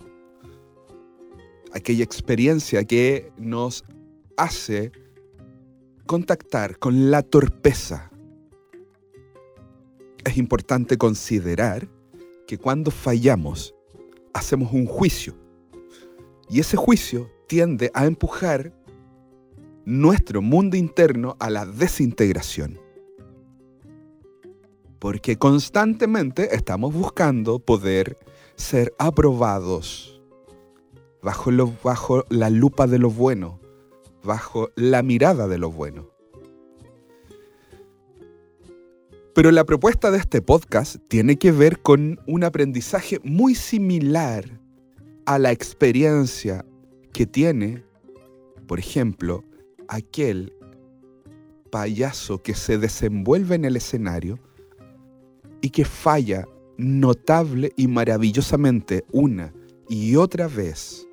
aquella 1.71 2.03
experiencia 2.03 2.83
que 2.83 3.31
nos 3.37 3.85
hace 4.35 4.91
contactar 6.07 6.77
con 6.77 7.09
la 7.09 7.21
torpeza. 7.21 8.11
Es 10.25 10.35
importante 10.35 10.97
considerar 10.97 11.87
que 12.47 12.57
cuando 12.57 12.91
fallamos 12.91 13.73
hacemos 14.33 14.73
un 14.73 14.87
juicio 14.87 15.37
y 16.49 16.59
ese 16.59 16.75
juicio 16.75 17.31
tiende 17.47 17.91
a 17.93 18.05
empujar 18.05 18.82
nuestro 19.85 20.41
mundo 20.41 20.77
interno 20.77 21.35
a 21.39 21.49
la 21.49 21.65
desintegración. 21.65 22.79
Porque 24.99 25.37
constantemente 25.37 26.55
estamos 26.55 26.93
buscando 26.93 27.59
poder 27.59 28.17
ser 28.55 28.93
aprobados 28.97 30.21
bajo, 31.21 31.51
bajo 31.83 32.23
la 32.29 32.49
lupa 32.49 32.87
de 32.87 32.99
lo 32.99 33.09
bueno, 33.09 33.59
bajo 34.23 34.69
la 34.75 35.03
mirada 35.03 35.47
de 35.47 35.57
lo 35.57 35.71
bueno. 35.71 36.09
Pero 39.35 39.51
la 39.51 39.63
propuesta 39.63 40.11
de 40.11 40.19
este 40.19 40.41
podcast 40.43 40.97
tiene 41.07 41.37
que 41.37 41.51
ver 41.51 41.81
con 41.81 42.19
un 42.27 42.43
aprendizaje 42.43 43.19
muy 43.23 43.55
similar 43.55 44.59
a 45.25 45.39
la 45.39 45.51
experiencia 45.51 46.65
que 47.13 47.25
tiene, 47.25 47.83
por 48.67 48.77
ejemplo, 48.77 49.43
aquel 49.87 50.53
payaso 51.71 52.41
que 52.41 52.53
se 52.53 52.77
desenvuelve 52.77 53.55
en 53.55 53.65
el 53.65 53.75
escenario 53.75 54.39
y 55.61 55.69
que 55.69 55.85
falla 55.85 56.47
notable 56.77 57.71
y 57.75 57.87
maravillosamente 57.87 59.05
una 59.11 59.53
y 59.89 60.15
otra 60.15 60.47
vez. 60.47 61.07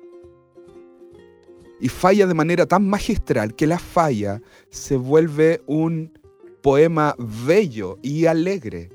Y 1.79 1.89
falla 1.89 2.27
de 2.27 2.33
manera 2.33 2.65
tan 2.65 2.87
magistral 2.87 3.55
que 3.55 3.65
la 3.65 3.79
falla 3.79 4.41
se 4.69 4.97
vuelve 4.97 5.63
un 5.65 6.11
poema 6.61 7.15
bello 7.17 7.97
y 8.03 8.27
alegre 8.27 8.91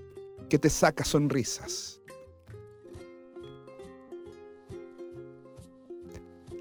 que 0.49 0.59
te 0.59 0.71
saca 0.71 1.05
sonrisas. 1.05 2.01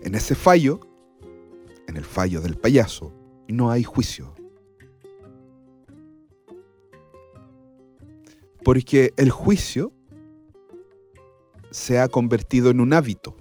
En 0.02 0.16
ese 0.16 0.36
fallo 0.36 0.80
en 1.96 2.00
el 2.00 2.06
fallo 2.06 2.42
del 2.42 2.58
payaso, 2.58 3.14
no 3.48 3.72
hay 3.72 3.84
juicio. 3.84 4.36
Porque 8.66 9.14
el 9.16 9.32
juicio 9.32 9.94
se 11.72 11.98
ha 12.00 12.10
convertido 12.10 12.70
en 12.70 12.82
un 12.82 12.92
hábito 12.92 13.38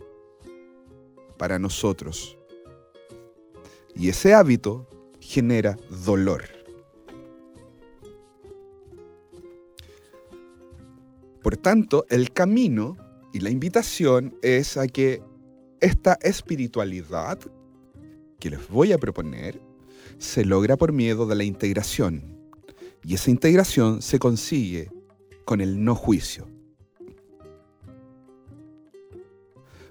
para 1.36 1.58
nosotros. 1.58 2.38
Y 3.96 4.08
ese 4.08 4.34
hábito 4.34 4.88
genera 5.18 5.76
dolor. 6.04 6.44
Por 11.42 11.56
tanto, 11.56 12.06
el 12.08 12.32
camino 12.32 12.96
y 13.32 13.40
la 13.40 13.50
invitación 13.50 14.36
es 14.42 14.76
a 14.76 14.86
que 14.86 15.22
esta 15.80 16.18
espiritualidad 16.22 17.40
que 18.44 18.50
les 18.50 18.68
voy 18.68 18.92
a 18.92 18.98
proponer 18.98 19.58
se 20.18 20.44
logra 20.44 20.76
por 20.76 20.92
miedo 20.92 21.24
de 21.24 21.34
la 21.34 21.44
integración. 21.44 22.36
Y 23.02 23.14
esa 23.14 23.30
integración 23.30 24.02
se 24.02 24.18
consigue 24.18 24.90
con 25.46 25.62
el 25.62 25.82
no 25.82 25.94
juicio. 25.94 26.46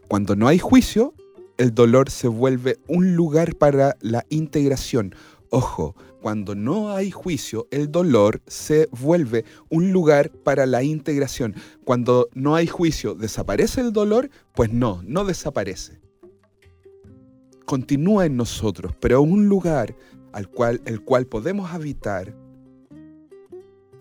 Cuando 0.07 0.35
no 0.35 0.47
hay 0.47 0.59
juicio, 0.59 1.15
el 1.57 1.73
dolor 1.73 2.11
se 2.11 2.27
vuelve 2.27 2.77
un 2.87 3.15
lugar 3.15 3.55
para 3.55 3.97
la 4.01 4.23
integración. 4.29 5.15
Ojo, 5.49 5.95
cuando 6.21 6.53
no 6.53 6.91
hay 6.91 7.09
juicio, 7.09 7.67
el 7.71 7.91
dolor 7.91 8.43
se 8.45 8.87
vuelve 8.91 9.45
un 9.69 9.91
lugar 9.91 10.29
para 10.29 10.67
la 10.67 10.83
integración. 10.83 11.55
Cuando 11.85 12.29
no 12.35 12.53
hay 12.53 12.67
juicio, 12.67 13.15
¿desaparece 13.15 13.81
el 13.81 13.93
dolor? 13.93 14.29
Pues 14.53 14.71
no, 14.71 15.01
no 15.07 15.25
desaparece 15.25 16.02
continúa 17.65 18.25
en 18.25 18.37
nosotros, 18.37 18.93
pero 18.99 19.21
un 19.21 19.47
lugar 19.47 19.95
al 20.31 20.49
cual, 20.49 20.81
el 20.85 21.01
cual 21.01 21.25
podemos 21.27 21.71
habitar 21.71 22.35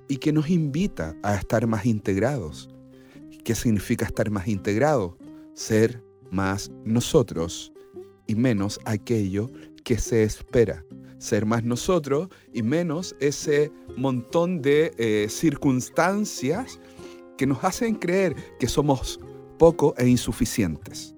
y 0.09 0.17
que 0.17 0.33
nos 0.33 0.51
invita 0.51 1.17
a 1.23 1.35
estar 1.35 1.67
más 1.67 1.87
integrados. 1.87 2.69
¿Qué 3.45 3.55
significa 3.55 4.05
estar 4.05 4.31
más 4.31 4.47
integrado? 4.47 5.17
Ser 5.55 6.03
más 6.31 6.71
nosotros 6.85 7.73
y 8.27 8.35
menos 8.35 8.79
aquello 8.85 9.51
que 9.85 9.99
se 9.99 10.23
espera. 10.23 10.85
Ser 11.19 11.47
más 11.47 11.65
nosotros 11.65 12.29
y 12.53 12.63
menos 12.63 13.17
ese 13.21 13.73
montón 13.97 14.61
de 14.61 14.93
eh, 14.99 15.29
circunstancias 15.29 16.81
que 17.37 17.47
nos 17.47 17.63
hacen 17.65 17.95
creer 17.95 18.35
que 18.59 18.69
somos 18.69 19.21
poco 19.59 19.95
e 19.97 20.09
insuficientes. 20.09 21.15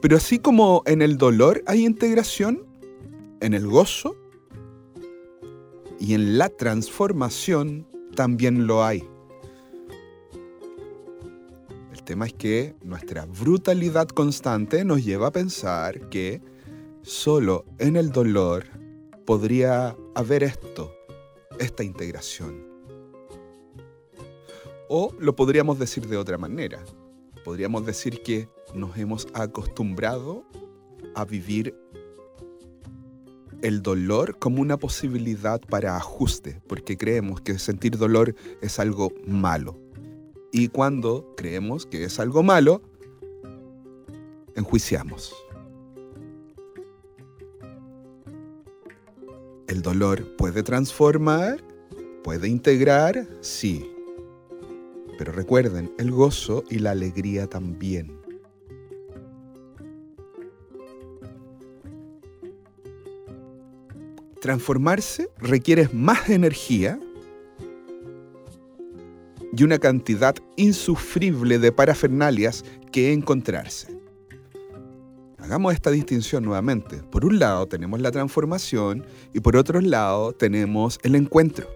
Pero 0.00 0.16
así 0.16 0.38
como 0.38 0.82
en 0.86 1.02
el 1.02 1.16
dolor 1.16 1.62
hay 1.66 1.84
integración, 1.84 2.66
en 3.40 3.54
el 3.54 3.66
gozo 3.66 4.16
y 5.98 6.14
en 6.14 6.38
la 6.38 6.48
transformación 6.48 7.86
también 8.14 8.66
lo 8.66 8.84
hay. 8.84 9.04
El 11.92 12.02
tema 12.02 12.26
es 12.26 12.34
que 12.34 12.76
nuestra 12.82 13.26
brutalidad 13.26 14.08
constante 14.08 14.84
nos 14.84 15.04
lleva 15.04 15.28
a 15.28 15.32
pensar 15.32 16.08
que 16.08 16.40
solo 17.02 17.64
en 17.78 17.96
el 17.96 18.10
dolor 18.10 18.64
podría 19.24 19.96
haber 20.14 20.42
esto, 20.42 20.94
esta 21.58 21.82
integración. 21.82 22.64
O 24.88 25.12
lo 25.18 25.34
podríamos 25.34 25.78
decir 25.78 26.06
de 26.06 26.16
otra 26.16 26.38
manera. 26.38 26.84
Podríamos 27.44 27.84
decir 27.84 28.22
que 28.22 28.48
nos 28.74 28.96
hemos 28.96 29.26
acostumbrado 29.34 30.44
a 31.14 31.24
vivir 31.24 31.74
el 33.62 33.82
dolor 33.82 34.38
como 34.38 34.60
una 34.60 34.76
posibilidad 34.76 35.60
para 35.60 35.96
ajuste, 35.96 36.60
porque 36.66 36.96
creemos 36.96 37.40
que 37.40 37.58
sentir 37.58 37.96
dolor 37.96 38.34
es 38.60 38.78
algo 38.78 39.12
malo. 39.26 39.78
Y 40.52 40.68
cuando 40.68 41.34
creemos 41.36 41.86
que 41.86 42.04
es 42.04 42.20
algo 42.20 42.42
malo, 42.42 42.82
enjuiciamos. 44.54 45.34
El 49.66 49.82
dolor 49.82 50.36
puede 50.36 50.62
transformar, 50.62 51.62
puede 52.22 52.48
integrar, 52.48 53.28
sí. 53.40 53.90
Pero 55.18 55.32
recuerden, 55.32 55.92
el 55.98 56.10
gozo 56.10 56.62
y 56.70 56.78
la 56.78 56.92
alegría 56.92 57.46
también. 57.48 58.15
Transformarse 64.46 65.28
requiere 65.38 65.88
más 65.92 66.30
energía 66.30 67.00
y 69.52 69.64
una 69.64 69.80
cantidad 69.80 70.36
insufrible 70.54 71.58
de 71.58 71.72
parafernalias 71.72 72.64
que 72.92 73.12
encontrarse. 73.12 73.98
Hagamos 75.38 75.74
esta 75.74 75.90
distinción 75.90 76.44
nuevamente. 76.44 76.98
Por 77.10 77.24
un 77.24 77.40
lado 77.40 77.66
tenemos 77.66 78.00
la 78.00 78.12
transformación 78.12 79.04
y 79.34 79.40
por 79.40 79.56
otro 79.56 79.80
lado 79.80 80.32
tenemos 80.32 81.00
el 81.02 81.16
encuentro. 81.16 81.66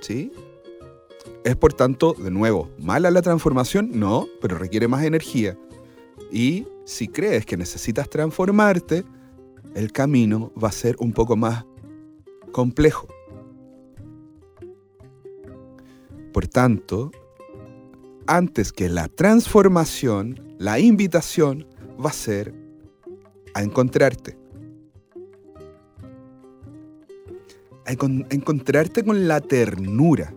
¿Sí? 0.00 0.32
Es 1.44 1.54
por 1.54 1.74
tanto, 1.74 2.16
de 2.18 2.32
nuevo, 2.32 2.68
mala 2.76 3.12
la 3.12 3.22
transformación, 3.22 3.90
no, 3.92 4.26
pero 4.40 4.58
requiere 4.58 4.88
más 4.88 5.04
energía. 5.04 5.56
Y 6.32 6.66
si 6.84 7.06
crees 7.06 7.46
que 7.46 7.56
necesitas 7.56 8.10
transformarte, 8.10 9.04
el 9.74 9.92
camino 9.92 10.52
va 10.62 10.68
a 10.68 10.72
ser 10.72 10.96
un 10.98 11.12
poco 11.12 11.36
más 11.36 11.64
complejo. 12.52 13.08
Por 16.32 16.46
tanto, 16.46 17.10
antes 18.26 18.72
que 18.72 18.88
la 18.88 19.08
transformación, 19.08 20.54
la 20.58 20.78
invitación 20.78 21.66
va 22.02 22.10
a 22.10 22.12
ser 22.12 22.54
a 23.54 23.62
encontrarte. 23.62 24.38
A 27.86 27.92
encontrarte 27.92 29.02
con 29.02 29.26
la 29.26 29.40
ternura. 29.40 30.32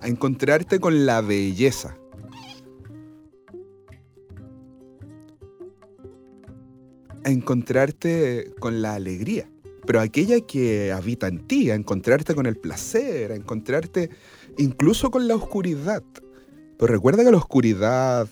A 0.00 0.08
encontrarte 0.08 0.80
con 0.80 1.06
la 1.06 1.20
belleza. 1.20 1.96
Encontrarte 7.34 8.52
con 8.58 8.80
la 8.80 8.94
alegría 8.94 9.48
pero 9.86 10.00
aquella 10.00 10.40
que 10.40 10.92
habita 10.92 11.28
en 11.28 11.46
ti, 11.46 11.70
a 11.70 11.74
encontrarte 11.74 12.34
con 12.34 12.46
el 12.46 12.56
placer, 12.56 13.32
a 13.32 13.34
encontrarte 13.34 14.10
incluso 14.56 15.10
con 15.10 15.28
la 15.28 15.34
oscuridad. 15.36 16.02
Pero 16.78 16.92
recuerda 16.92 17.24
que 17.24 17.30
la 17.30 17.36
oscuridad 17.36 18.28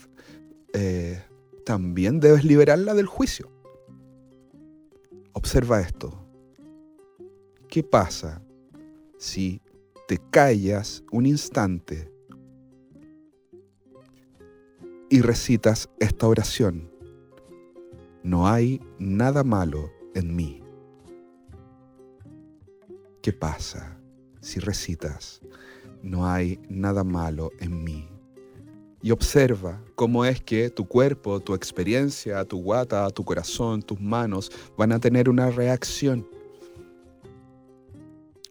eh, 0.73 1.23
también 1.65 2.21
debes 2.21 2.45
liberarla 2.45 2.95
del 2.95 3.07
juicio. 3.07 3.51
Observa 5.33 5.81
esto. 5.81 6.19
¿Qué 7.69 7.83
pasa 7.83 8.43
si 9.19 9.61
te 10.09 10.19
callas 10.31 11.05
un 11.11 11.27
instante 11.27 12.11
y 15.09 15.21
recitas 15.21 15.89
esta 15.99 16.27
oración? 16.27 16.92
No 18.25 18.47
hay 18.47 18.81
nada 19.01 19.43
malo 19.43 19.91
en 20.15 20.37
mí. 20.37 20.63
¿Qué 23.21 23.33
pasa 23.33 23.99
si 24.41 24.61
recitas, 24.61 25.41
no 26.03 26.29
hay 26.29 26.61
nada 26.69 27.03
malo 27.03 27.51
en 27.59 27.83
mí? 27.83 28.09
Y 29.03 29.11
observa 29.11 29.83
cómo 29.97 30.25
es 30.25 30.41
que 30.41 30.71
tu 30.71 30.87
cuerpo, 30.87 31.41
tu 31.41 31.55
experiencia, 31.55 32.45
tu 32.45 32.63
guata, 32.63 33.11
tu 33.11 33.25
corazón, 33.25 33.83
tus 33.83 34.01
manos 34.01 34.53
van 34.79 34.93
a 34.93 35.01
tener 35.01 35.29
una 35.29 35.51
reacción. 35.51 36.25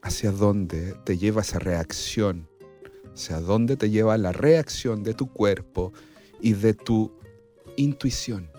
¿Hacia 0.02 0.32
dónde 0.32 0.96
te 1.06 1.18
lleva 1.18 1.44
esa 1.44 1.60
reacción? 1.60 2.50
¿Hacia 3.14 3.40
dónde 3.40 3.78
te 3.78 3.90
lleva 3.90 4.18
la 4.18 4.34
reacción 4.34 5.04
de 5.04 5.14
tu 5.14 5.32
cuerpo 5.32 5.94
y 6.42 6.54
de 6.54 6.74
tu 6.74 7.14
intuición? 7.78 8.52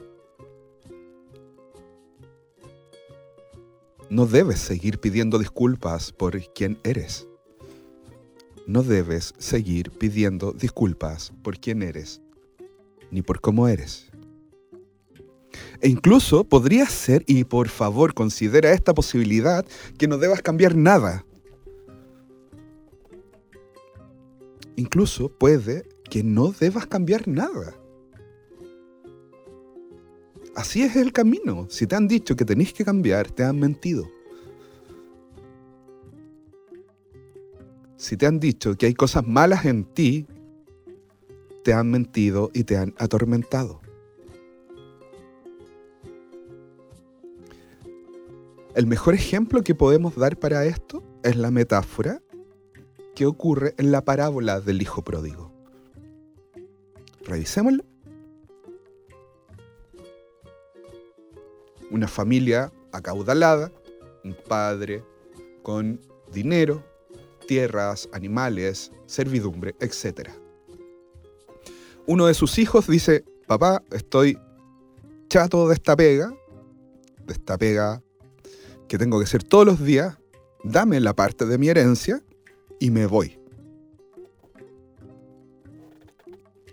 No 4.13 4.27
debes 4.27 4.59
seguir 4.59 4.99
pidiendo 4.99 5.39
disculpas 5.39 6.13
por 6.13 6.39
quien 6.53 6.79
eres. 6.85 7.27
No 8.67 8.83
debes 8.83 9.33
seguir 9.39 9.91
pidiendo 9.91 10.53
disculpas 10.53 11.33
por 11.43 11.59
quién 11.59 11.83
eres, 11.83 12.21
ni 13.11 13.23
por 13.23 13.41
cómo 13.41 13.69
eres. 13.69 14.11
E 15.81 15.89
incluso 15.89 16.45
podría 16.45 16.85
ser, 16.85 17.25
y 17.27 17.45
por 17.45 17.71
favor 17.71 18.13
considera 18.13 18.73
esta 18.75 18.93
posibilidad, 18.93 19.65
que 19.97 20.09
no 20.09 20.19
debas 20.19 20.43
cambiar 20.43 20.77
nada. 20.77 21.25
Incluso 24.77 25.31
puede 25.31 25.89
que 26.11 26.23
no 26.23 26.53
debas 26.53 26.87
cambiar 26.87 27.27
nada. 27.27 27.82
Así 30.63 30.85
es 30.85 30.95
el 30.95 31.13
camino. 31.13 31.67
Si 31.69 31.89
te 31.89 31.97
han 31.97 32.07
dicho 32.07 32.37
que 32.37 32.45
tenéis 32.45 32.73
que 32.73 32.85
cambiar, 32.85 33.29
te 33.33 33.43
han 33.43 33.59
mentido. 33.59 34.09
Si 37.97 38.17
te 38.17 38.27
han 38.27 38.39
dicho 38.39 38.77
que 38.77 38.87
hay 38.87 38.95
cosas 38.95 39.27
malas 39.27 39.65
en 39.65 39.83
ti, 39.83 40.25
te 41.65 41.73
han 41.73 41.91
mentido 41.91 42.53
y 42.55 42.63
te 42.63 42.77
han 42.77 42.95
atormentado. 42.99 43.81
El 48.77 48.87
mejor 48.87 49.15
ejemplo 49.15 49.65
que 49.65 49.75
podemos 49.75 50.15
dar 50.15 50.39
para 50.39 50.65
esto 50.65 51.03
es 51.25 51.35
la 51.35 51.51
metáfora 51.51 52.23
que 53.17 53.27
ocurre 53.27 53.75
en 53.79 53.91
la 53.91 54.05
parábola 54.05 54.61
del 54.61 54.81
hijo 54.81 55.03
pródigo. 55.03 55.51
Revisémosla. 57.25 57.83
Una 61.93 62.09
familia 62.09 62.73
acaudalada, 62.91 63.71
un 64.25 64.35
padre 64.49 65.05
con 65.63 66.01
dinero, 66.33 66.85
tierras, 67.47 68.09
animales, 68.13 68.91
servidumbre, 69.07 69.75
etc. 69.79 70.31
Uno 72.07 72.27
de 72.27 72.35
sus 72.35 72.59
hijos 72.59 72.89
dice, 72.89 73.25
papá, 73.47 73.83
estoy 73.93 74.39
chato 75.29 75.69
de 75.69 75.75
esta 75.75 75.95
pega, 75.95 76.35
de 77.25 77.33
esta 77.33 77.57
pega 77.57 78.03
que 78.89 78.99
tengo 78.99 79.19
que 79.19 79.25
hacer 79.25 79.43
todos 79.45 79.67
los 79.67 79.85
días, 79.85 80.19
dame 80.65 80.99
la 81.01 81.15
parte 81.15 81.47
de 81.47 81.59
mi 81.59 81.69
herencia 81.69 82.23
y 82.81 82.91
me 82.91 83.07
voy. 83.07 83.39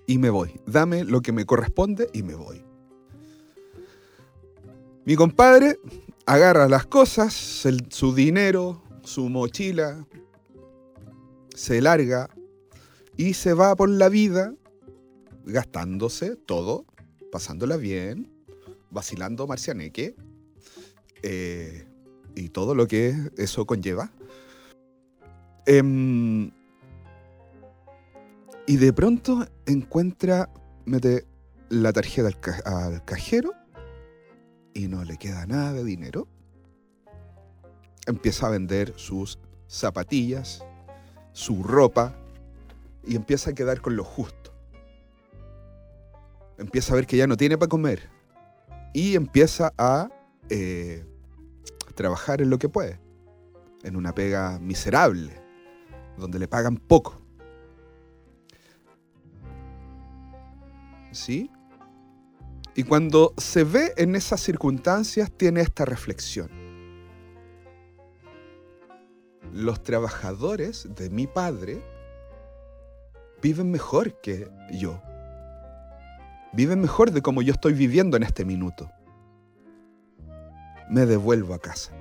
Y 0.08 0.18
me 0.18 0.30
voy. 0.30 0.60
Dame 0.66 1.04
lo 1.04 1.22
que 1.22 1.32
me 1.32 1.46
corresponde 1.46 2.10
y 2.14 2.24
me 2.24 2.34
voy. 2.34 2.69
Mi 5.06 5.16
compadre 5.16 5.80
agarra 6.26 6.68
las 6.68 6.86
cosas, 6.86 7.34
su 7.90 8.14
dinero, 8.14 8.84
su 9.04 9.30
mochila, 9.30 10.06
se 11.56 11.82
larga 11.82 12.30
y 13.18 13.34
se 13.34 13.54
va 13.54 13.76
por 13.76 13.90
la 13.90 14.10
vida 14.10 14.54
gastándose 15.46 16.36
todo, 16.36 16.86
pasándola 17.32 17.78
bien, 17.78 18.32
vacilando 18.92 19.48
marcianeque 19.48 20.16
eh, 21.24 21.88
y 22.36 22.50
todo 22.50 22.76
lo 22.76 22.88
que 22.88 23.16
eso 23.38 23.66
conlleva. 23.66 24.12
Em, 25.66 26.52
y 28.68 28.78
de 28.78 28.94
pronto 28.94 29.48
encuentra, 29.66 30.50
mete 30.86 31.26
la 31.70 31.92
tarjeta 31.94 32.30
al 32.66 33.04
cajero 33.06 33.59
y 34.74 34.88
no 34.88 35.04
le 35.04 35.18
queda 35.18 35.46
nada 35.46 35.74
de 35.74 35.84
dinero, 35.84 36.28
empieza 38.06 38.48
a 38.48 38.50
vender 38.50 38.94
sus 38.98 39.40
zapatillas, 39.68 40.64
su 41.32 41.64
ropa 41.64 42.16
y 43.06 43.16
empieza 43.16 43.52
a 43.52 43.54
quedar 43.54 43.82
con 43.82 43.96
lo 43.96 44.04
justo. 44.04 44.54
Empieza 46.58 46.94
a 46.94 46.96
ver 46.98 47.08
que 47.08 47.18
ya 47.18 47.28
no 47.28 47.38
tiene 47.38 47.58
para 47.58 47.70
comer 47.70 48.10
y 48.94 49.16
empieza 49.16 49.74
a 49.78 50.10
eh, 50.50 51.06
trabajar 51.96 52.42
en 52.42 52.50
lo 52.50 52.58
que 52.58 52.70
puede, 52.70 53.00
en 53.84 53.96
una 53.96 54.14
pega 54.14 54.60
miserable, 54.60 55.42
donde 56.18 56.40
le 56.40 56.48
pagan 56.48 56.78
poco. 56.78 57.22
¿Sí? 61.12 61.50
Y 62.80 62.84
cuando 62.86 63.34
se 63.36 63.66
ve 63.66 63.94
en 63.98 64.16
esas 64.16 64.40
circunstancias, 64.40 65.30
tiene 65.36 65.60
esta 65.60 65.84
reflexión. 65.84 66.50
Los 69.52 69.84
trabajadores 69.84 70.88
de 70.96 71.10
mi 71.10 71.28
padre 71.28 71.84
viven 73.42 73.70
mejor 73.70 74.22
que 74.22 74.50
yo. 74.72 75.02
Viven 76.54 76.80
mejor 76.80 77.12
de 77.12 77.22
como 77.22 77.42
yo 77.42 77.52
estoy 77.52 77.74
viviendo 77.74 78.16
en 78.16 78.24
este 78.24 78.46
minuto. 78.46 78.90
Me 80.90 81.06
devuelvo 81.06 81.56
a 81.56 81.60
casa. 81.60 81.92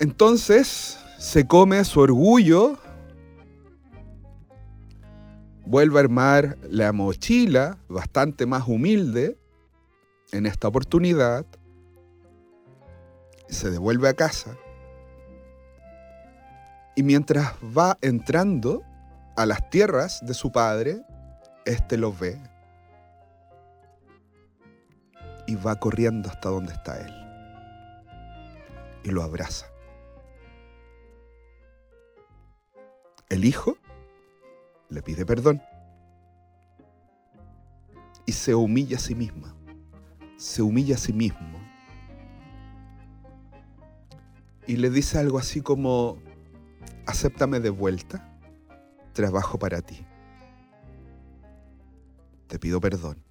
Entonces 0.00 0.98
se 1.16 1.46
come 1.46 1.84
su 1.84 2.00
orgullo 2.00 2.76
vuelve 5.68 5.98
a 5.98 6.00
armar 6.00 6.56
la 6.62 6.92
mochila, 6.92 7.76
bastante 7.88 8.46
más 8.46 8.66
humilde, 8.66 9.36
en 10.32 10.46
esta 10.46 10.68
oportunidad, 10.68 11.44
se 13.48 13.70
devuelve 13.70 14.08
a 14.08 14.14
casa, 14.14 14.56
y 16.96 17.02
mientras 17.02 17.52
va 17.62 17.98
entrando 18.00 18.82
a 19.36 19.44
las 19.44 19.68
tierras 19.68 20.24
de 20.24 20.32
su 20.32 20.50
padre, 20.50 21.02
éste 21.66 21.98
lo 21.98 22.14
ve 22.14 22.40
y 25.46 25.54
va 25.54 25.76
corriendo 25.76 26.30
hasta 26.30 26.48
donde 26.48 26.72
está 26.72 26.98
él 26.98 27.14
y 29.04 29.10
lo 29.10 29.22
abraza. 29.22 29.66
El 33.28 33.44
hijo 33.44 33.76
le 34.88 35.02
pide 35.02 35.26
perdón 35.26 35.62
y 38.26 38.32
se 38.32 38.54
humilla 38.54 38.96
a 38.96 39.00
sí 39.00 39.14
misma, 39.14 39.54
se 40.36 40.62
humilla 40.62 40.96
a 40.96 40.98
sí 40.98 41.12
mismo 41.12 41.58
y 44.68 44.76
le 44.76 44.90
dice 44.90 45.18
algo 45.18 45.38
así 45.38 45.62
como, 45.62 46.18
acéptame 47.06 47.58
de 47.58 47.70
vuelta, 47.70 48.38
trabajo 49.14 49.58
para 49.58 49.80
ti. 49.80 50.04
Te 52.46 52.58
pido 52.58 52.78
perdón. 52.78 53.24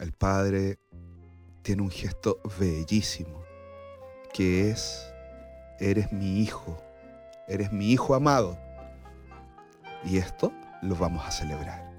El 0.00 0.12
padre 0.12 0.80
tiene 1.62 1.82
un 1.82 1.90
gesto 1.90 2.40
bellísimo, 2.58 3.44
que 4.34 4.70
es, 4.70 5.06
eres 5.78 6.10
mi 6.10 6.40
hijo, 6.40 6.82
eres 7.46 7.70
mi 7.72 7.92
hijo 7.92 8.16
amado. 8.16 8.58
Y 10.04 10.18
esto 10.18 10.52
lo 10.82 10.96
vamos 10.96 11.26
a 11.26 11.30
celebrar. 11.30 11.90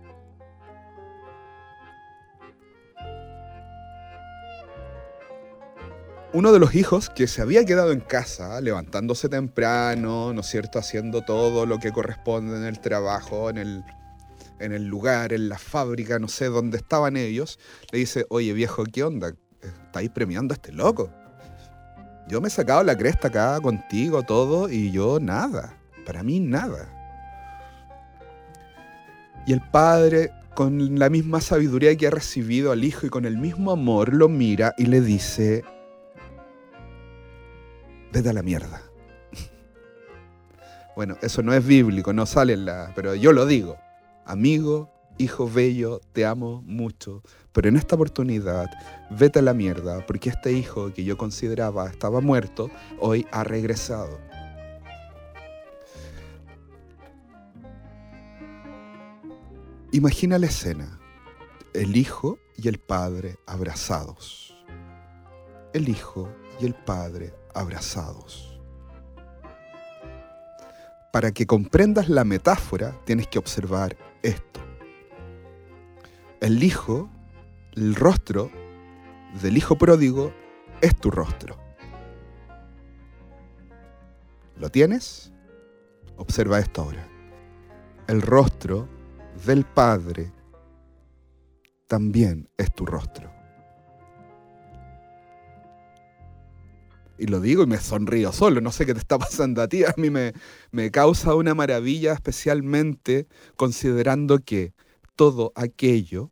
uno 6.33 6.53
de 6.53 6.59
los 6.59 6.75
hijos 6.75 7.09
que 7.09 7.27
se 7.27 7.41
había 7.41 7.65
quedado 7.65 7.91
en 7.91 7.99
casa, 7.99 8.61
levantándose 8.61 9.27
temprano, 9.27 10.33
¿no 10.33 10.41
es 10.41 10.47
cierto?, 10.47 10.79
haciendo 10.79 11.23
todo 11.23 11.65
lo 11.65 11.79
que 11.79 11.91
corresponde 11.91 12.55
en 12.55 12.63
el 12.63 12.79
trabajo, 12.79 13.49
en 13.49 13.57
el, 13.57 13.83
en 14.59 14.71
el 14.71 14.85
lugar, 14.85 15.33
en 15.33 15.49
la 15.49 15.57
fábrica, 15.57 16.19
no 16.19 16.29
sé 16.29 16.45
dónde 16.45 16.77
estaban 16.77 17.17
ellos, 17.17 17.59
le 17.91 17.99
dice, 17.99 18.25
oye 18.29 18.53
viejo, 18.53 18.85
¿qué 18.85 19.03
onda? 19.03 19.33
¿Estáis 19.61 20.09
premiando 20.09 20.53
a 20.53 20.55
este 20.55 20.71
loco? 20.71 21.09
Yo 22.29 22.39
me 22.39 22.47
he 22.47 22.51
sacado 22.51 22.83
la 22.83 22.97
cresta 22.97 23.27
acá 23.27 23.59
contigo, 23.59 24.23
todo, 24.23 24.69
y 24.69 24.91
yo 24.91 25.19
nada, 25.19 25.77
para 26.05 26.23
mí 26.23 26.39
nada. 26.39 27.00
Y 29.45 29.53
el 29.53 29.61
padre, 29.61 30.31
con 30.55 30.99
la 30.99 31.09
misma 31.09 31.41
sabiduría 31.41 31.95
que 31.95 32.07
ha 32.07 32.11
recibido 32.11 32.71
al 32.71 32.83
hijo 32.83 33.07
y 33.07 33.09
con 33.09 33.25
el 33.25 33.37
mismo 33.37 33.71
amor, 33.71 34.13
lo 34.13 34.29
mira 34.29 34.73
y 34.77 34.85
le 34.85 35.01
dice, 35.01 35.63
vete 38.11 38.29
a 38.29 38.33
la 38.33 38.43
mierda. 38.43 38.81
Bueno, 40.93 41.15
eso 41.21 41.41
no 41.41 41.53
es 41.53 41.65
bíblico, 41.65 42.11
no 42.11 42.25
sale 42.25 42.53
en 42.53 42.65
la... 42.65 42.91
Pero 42.95 43.15
yo 43.15 43.31
lo 43.31 43.45
digo. 43.45 43.77
Amigo, 44.25 44.91
hijo 45.17 45.49
bello, 45.49 46.01
te 46.11 46.25
amo 46.25 46.61
mucho. 46.65 47.23
Pero 47.53 47.69
en 47.69 47.77
esta 47.77 47.95
oportunidad, 47.95 48.69
vete 49.09 49.39
a 49.39 49.41
la 49.41 49.53
mierda, 49.53 50.05
porque 50.05 50.29
este 50.29 50.51
hijo 50.51 50.93
que 50.93 51.03
yo 51.03 51.17
consideraba 51.17 51.89
estaba 51.89 52.19
muerto, 52.19 52.69
hoy 52.99 53.25
ha 53.31 53.43
regresado. 53.43 54.19
Imagina 59.93 60.39
la 60.39 60.45
escena. 60.45 60.97
El 61.73 61.97
hijo 61.97 62.39
y 62.55 62.69
el 62.69 62.79
padre 62.79 63.35
abrazados. 63.45 64.55
El 65.73 65.89
hijo 65.89 66.29
y 66.61 66.65
el 66.65 66.75
padre 66.75 67.33
abrazados. 67.53 68.57
Para 71.11 71.33
que 71.33 71.45
comprendas 71.45 72.07
la 72.07 72.23
metáfora, 72.23 72.97
tienes 73.03 73.27
que 73.27 73.37
observar 73.37 73.97
esto. 74.23 74.61
El 76.39 76.63
hijo, 76.63 77.09
el 77.73 77.93
rostro 77.95 78.49
del 79.41 79.57
hijo 79.57 79.77
pródigo 79.77 80.33
es 80.79 80.95
tu 80.95 81.11
rostro. 81.11 81.57
¿Lo 84.55 84.69
tienes? 84.69 85.33
Observa 86.15 86.59
esto 86.59 86.83
ahora. 86.83 87.05
El 88.07 88.21
rostro 88.21 89.00
del 89.45 89.65
Padre 89.65 90.31
también 91.87 92.49
es 92.57 92.73
tu 92.73 92.85
rostro. 92.85 93.31
y 97.21 97.27
lo 97.27 97.39
digo 97.39 97.61
y 97.61 97.67
me 97.67 97.77
sonrío 97.77 98.31
solo, 98.31 98.61
no 98.61 98.71
sé 98.71 98.87
qué 98.87 98.93
te 98.95 98.99
está 98.99 99.19
pasando 99.19 99.61
a 99.61 99.67
ti, 99.67 99.83
a 99.83 99.93
mí 99.95 100.09
me, 100.09 100.33
me 100.71 100.89
causa 100.89 101.35
una 101.35 101.53
maravilla 101.53 102.13
especialmente 102.13 103.27
considerando 103.55 104.39
que 104.39 104.73
todo 105.15 105.51
aquello 105.53 106.31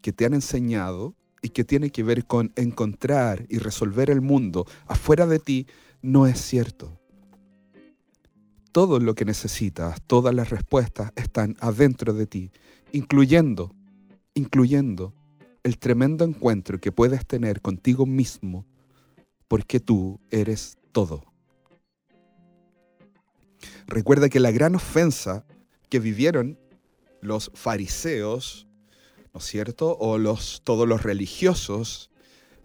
que 0.00 0.12
te 0.12 0.24
han 0.24 0.34
enseñado 0.34 1.14
y 1.40 1.50
que 1.50 1.62
tiene 1.62 1.90
que 1.90 2.02
ver 2.02 2.26
con 2.26 2.52
encontrar 2.56 3.46
y 3.48 3.58
resolver 3.58 4.10
el 4.10 4.22
mundo 4.22 4.66
afuera 4.88 5.28
de 5.28 5.38
ti 5.38 5.68
no 6.02 6.26
es 6.26 6.40
cierto. 6.40 7.01
Todo 8.72 8.98
lo 9.00 9.14
que 9.14 9.26
necesitas, 9.26 10.00
todas 10.06 10.34
las 10.34 10.50
respuestas 10.50 11.12
están 11.14 11.56
adentro 11.60 12.14
de 12.14 12.26
ti, 12.26 12.50
incluyendo, 12.90 13.74
incluyendo 14.34 15.14
el 15.62 15.78
tremendo 15.78 16.24
encuentro 16.24 16.80
que 16.80 16.90
puedes 16.90 17.26
tener 17.26 17.60
contigo 17.60 18.06
mismo 18.06 18.66
porque 19.46 19.78
tú 19.78 20.18
eres 20.30 20.78
todo. 20.92 21.22
Recuerda 23.86 24.30
que 24.30 24.40
la 24.40 24.50
gran 24.50 24.74
ofensa 24.74 25.44
que 25.90 26.00
vivieron 26.00 26.58
los 27.20 27.50
fariseos, 27.54 28.66
¿no 29.34 29.40
es 29.40 29.44
cierto? 29.44 29.98
O 29.98 30.16
los, 30.16 30.62
todos 30.64 30.88
los 30.88 31.02
religiosos 31.02 32.10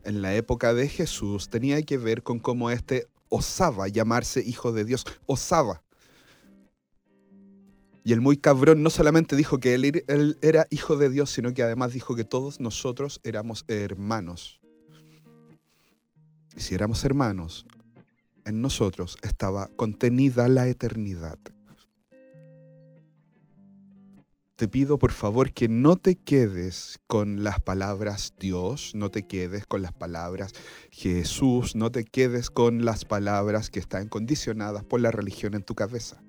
en 0.05 0.21
la 0.21 0.33
época 0.35 0.73
de 0.73 0.87
Jesús 0.87 1.49
tenía 1.49 1.81
que 1.81 1.97
ver 1.97 2.23
con 2.23 2.39
cómo 2.39 2.71
éste 2.71 3.07
osaba 3.27 3.89
llamarse 3.89 4.39
hijo 4.39 4.71
de 4.71 4.85
Dios, 4.85 5.05
osaba. 5.25 5.83
Y 8.07 8.13
el 8.13 8.21
muy 8.21 8.37
cabrón 8.37 8.83
no 8.83 8.89
solamente 8.89 9.35
dijo 9.35 9.59
que 9.59 9.73
él, 9.73 10.37
era 10.41 10.65
hijo 10.69 10.95
de 10.95 11.09
Dios, 11.09 11.29
sino 11.29 11.53
que 11.53 11.61
además 11.61 11.91
dijo 11.91 12.15
que 12.15 12.23
todos 12.23 12.61
nosotros 12.61 13.19
éramos 13.25 13.65
hermanos. 13.67 14.61
Y 16.55 16.61
si 16.61 16.73
éramos 16.73 17.03
hermanos, 17.03 17.65
en 18.45 18.61
nosotros 18.61 19.17
estaba 19.23 19.67
contenida 19.75 20.47
la 20.47 20.69
eternidad. 20.69 21.37
Te 24.55 24.69
pido 24.69 24.97
por 24.97 25.11
favor 25.11 25.51
que 25.51 25.67
no 25.67 25.97
te 25.97 26.15
quedes 26.15 27.01
con 27.07 27.43
las 27.43 27.59
palabras 27.59 28.35
Dios, 28.39 28.93
no 28.95 29.11
te 29.11 29.27
quedes 29.27 29.65
con 29.65 29.81
las 29.81 29.91
palabras 29.91 30.53
Jesús, 30.91 31.75
no 31.75 31.91
te 31.91 32.05
quedes 32.05 32.51
con 32.51 32.85
las 32.85 33.03
palabras 33.03 33.69
que 33.69 33.81
están 33.81 34.07
condicionadas 34.07 34.85
por 34.85 35.01
la 35.01 35.11
religión 35.11 35.55
en 35.55 35.63
tu 35.63 35.75
cabeza. 35.75 36.23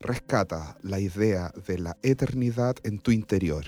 Rescata 0.00 0.76
la 0.82 1.00
idea 1.00 1.52
de 1.66 1.78
la 1.78 1.96
eternidad 2.02 2.76
en 2.84 2.98
tu 2.98 3.10
interior. 3.10 3.64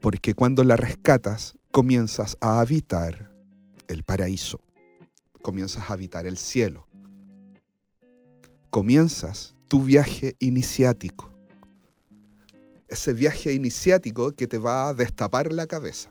Porque 0.00 0.34
cuando 0.34 0.64
la 0.64 0.76
rescatas, 0.76 1.56
comienzas 1.70 2.36
a 2.40 2.60
habitar 2.60 3.30
el 3.88 4.02
paraíso, 4.02 4.60
comienzas 5.42 5.90
a 5.90 5.92
habitar 5.92 6.26
el 6.26 6.36
cielo, 6.36 6.86
comienzas 8.70 9.54
tu 9.68 9.82
viaje 9.82 10.36
iniciático, 10.38 11.30
ese 12.88 13.12
viaje 13.12 13.52
iniciático 13.52 14.32
que 14.32 14.46
te 14.46 14.58
va 14.58 14.88
a 14.88 14.94
destapar 14.94 15.52
la 15.52 15.66
cabeza, 15.66 16.10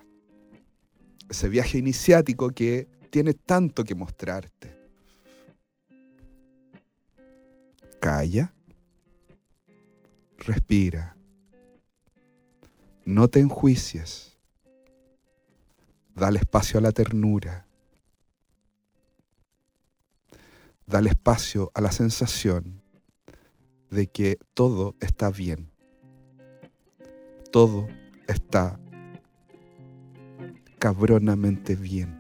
ese 1.30 1.50
viaje 1.50 1.78
iniciático 1.78 2.50
que 2.52 2.88
tiene 3.10 3.34
tanto 3.34 3.84
que 3.84 3.96
mostrarte. 3.96 4.79
Calla, 8.00 8.54
respira, 10.38 11.16
no 13.06 13.28
te 13.28 13.40
enjuicies 13.40 14.30
Dale 16.20 16.40
espacio 16.40 16.80
a 16.80 16.82
la 16.82 16.92
ternura. 16.92 17.66
Dale 20.86 21.12
espacio 21.12 21.72
a 21.74 21.80
la 21.80 21.94
sensación 21.94 22.82
de 23.90 24.08
que 24.08 24.38
todo 24.54 24.96
está 25.00 25.30
bien. 25.30 25.72
Todo 27.54 27.88
está 28.28 28.78
cabronamente 30.78 31.78
bien. 31.78 32.19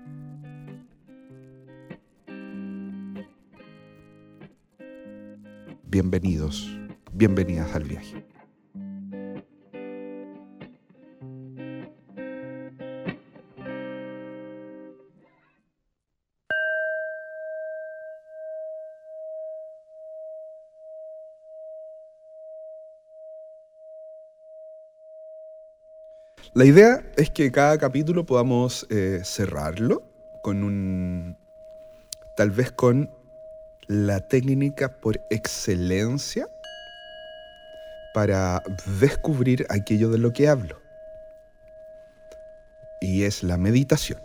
Bienvenidos, 5.91 6.69
bienvenidas 7.13 7.73
al 7.73 7.83
viaje. 7.83 8.23
La 26.53 26.65
idea 26.65 27.01
es 27.17 27.31
que 27.31 27.51
cada 27.51 27.79
capítulo 27.79 28.27
podamos 28.27 28.85
eh, 28.91 29.21
cerrarlo 29.23 30.03
con 30.43 30.63
un 30.63 31.35
tal 32.37 32.51
vez 32.51 32.71
con 32.71 33.09
la 33.89 34.19
técnica 34.19 34.87
por 34.87 35.19
excelencia 35.31 36.47
para 38.13 38.61
descubrir 38.99 39.65
aquello 39.69 40.11
de 40.11 40.19
lo 40.19 40.31
que 40.31 40.47
hablo. 40.47 40.79
Y 43.01 43.23
es 43.23 43.41
la 43.41 43.57
meditación. 43.57 44.21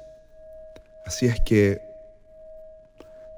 Así 1.07 1.27
es 1.27 1.41
que 1.41 1.81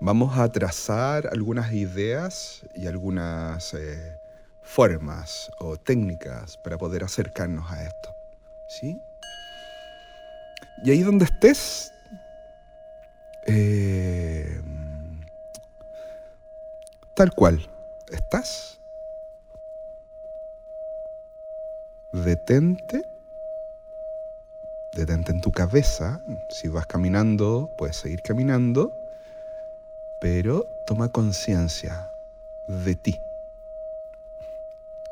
vamos 0.01 0.37
a 0.37 0.51
trazar 0.51 1.29
algunas 1.29 1.73
ideas 1.73 2.67
y 2.75 2.89
algunas 2.89 3.73
eh, 3.75 4.19
formas 4.63 5.49
o 5.59 5.77
técnicas 5.77 6.57
para 6.57 6.77
poder 6.77 7.05
acercarnos 7.05 7.71
a 7.71 7.85
esto. 7.85 8.13
¿Sí? 8.69 9.01
Y 10.83 10.91
ahí 10.91 11.03
donde 11.03 11.27
estés, 11.27 11.93
eh, 13.47 14.16
tal 17.17 17.35
cual, 17.35 17.67
estás, 18.13 18.79
detente, 22.13 23.03
detente 24.93 25.33
en 25.33 25.41
tu 25.41 25.51
cabeza, 25.51 26.21
si 26.51 26.69
vas 26.69 26.87
caminando, 26.87 27.71
puedes 27.79 27.97
seguir 27.97 28.21
caminando, 28.21 28.93
pero 30.21 30.67
toma 30.87 31.09
conciencia 31.09 32.11
de 32.69 32.95
ti, 32.95 33.19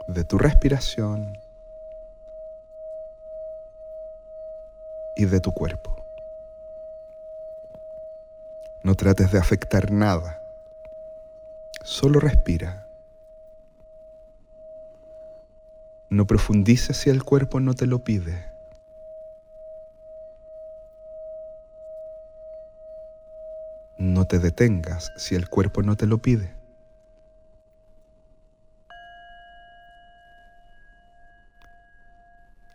de 0.07 0.25
tu 0.25 0.37
respiración 0.37 1.39
y 5.17 5.25
de 5.25 5.41
tu 5.41 5.53
cuerpo. 5.53 5.97
No 8.83 8.95
trates 8.95 9.33
de 9.33 9.39
afectar 9.39 9.91
nada, 9.91 10.44
solo 11.85 12.19
respira. 12.19 12.89
No 16.11 16.27
profundices 16.27 16.97
si 16.97 17.11
el 17.11 17.23
cuerpo 17.23 17.61
no 17.61 17.75
te 17.75 17.87
lo 17.87 18.03
pide. 18.03 18.53
No 23.99 24.27
te 24.27 24.39
detengas 24.39 25.13
si 25.17 25.35
el 25.35 25.49
cuerpo 25.49 25.83
no 25.83 25.97
te 25.97 26.07
lo 26.07 26.19
pide. 26.19 26.55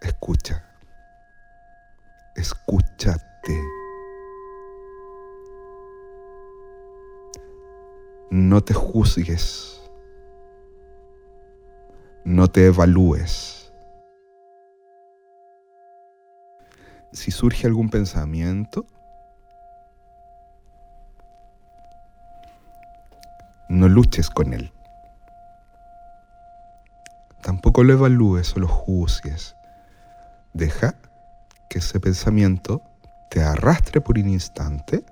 Escucha. 0.02 0.64
Escúchate. 2.36 3.79
No 8.40 8.62
te 8.62 8.74
juzgues. 8.74 9.82
No 12.24 12.48
te 12.48 12.68
evalúes. 12.68 13.74
Si 17.12 17.32
surge 17.32 17.68
algún 17.68 17.90
pensamiento, 17.90 18.86
no 23.68 23.90
luches 23.90 24.30
con 24.30 24.54
él. 24.54 24.72
Tampoco 27.42 27.84
lo 27.84 27.92
evalúes 27.92 28.56
o 28.56 28.62
lo 28.62 28.70
juzgues. 28.70 29.58
Deja 30.54 30.96
que 31.70 31.80
ese 31.80 32.00
pensamiento 32.00 32.82
te 33.30 33.44
arrastre 33.44 34.00
por 34.00 34.18
un 34.18 34.30
instante 34.30 35.04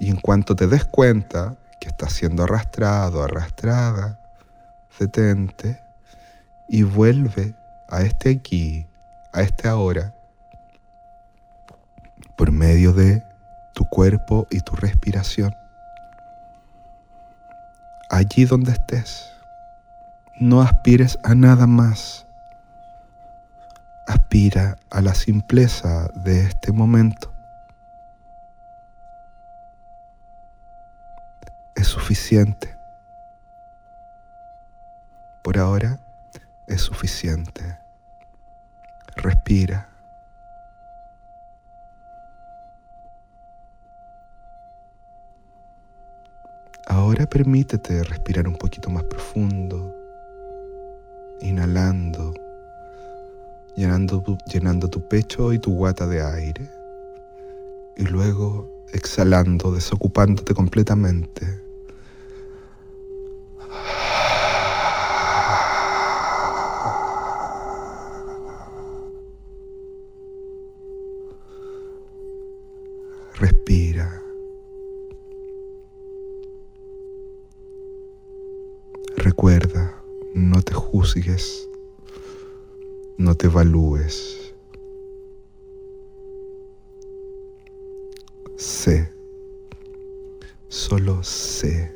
y 0.00 0.08
en 0.08 0.16
cuanto 0.16 0.56
te 0.56 0.66
des 0.68 0.86
cuenta 0.86 1.58
que 1.80 1.88
estás 1.88 2.12
siendo 2.12 2.44
arrastrado, 2.44 3.22
arrastrada, 3.22 4.18
detente 4.98 5.80
y 6.68 6.82
vuelve 6.82 7.54
a 7.88 8.02
este 8.02 8.30
aquí, 8.30 8.86
a 9.32 9.42
este 9.42 9.68
ahora, 9.68 10.14
por 12.36 12.50
medio 12.50 12.92
de 12.92 13.22
tu 13.74 13.84
cuerpo 13.84 14.46
y 14.50 14.60
tu 14.60 14.74
respiración. 14.76 15.54
Allí 18.10 18.44
donde 18.44 18.72
estés, 18.72 19.30
no 20.38 20.62
aspires 20.62 21.18
a 21.22 21.34
nada 21.34 21.66
más. 21.66 22.26
Aspira 24.06 24.76
a 24.90 25.00
la 25.00 25.14
simpleza 25.14 26.08
de 26.14 26.40
este 26.40 26.72
momento. 26.72 27.35
Suficiente. 31.96 32.76
Por 35.42 35.56
ahora 35.56 35.98
es 36.66 36.82
suficiente. 36.82 37.78
Respira. 39.16 39.88
Ahora 46.86 47.24
permítete 47.26 48.04
respirar 48.04 48.46
un 48.46 48.56
poquito 48.56 48.90
más 48.90 49.04
profundo, 49.04 49.94
inhalando, 51.40 52.34
llenando 53.74 54.20
tu, 54.20 54.36
llenando 54.52 54.90
tu 54.90 55.08
pecho 55.08 55.52
y 55.54 55.58
tu 55.58 55.74
guata 55.74 56.06
de 56.06 56.22
aire, 56.22 56.70
y 57.96 58.04
luego 58.04 58.68
exhalando, 58.92 59.72
desocupándote 59.72 60.52
completamente. 60.54 61.66
Respira. 73.38 74.22
Recuerda, 79.16 79.94
no 80.34 80.62
te 80.62 80.72
no 83.16 83.34
te 83.34 83.46
evalúes. 83.46 84.54
Sé, 88.56 89.10
solo 90.68 91.22
sé. 91.22 91.90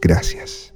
Gracias. 0.00 0.71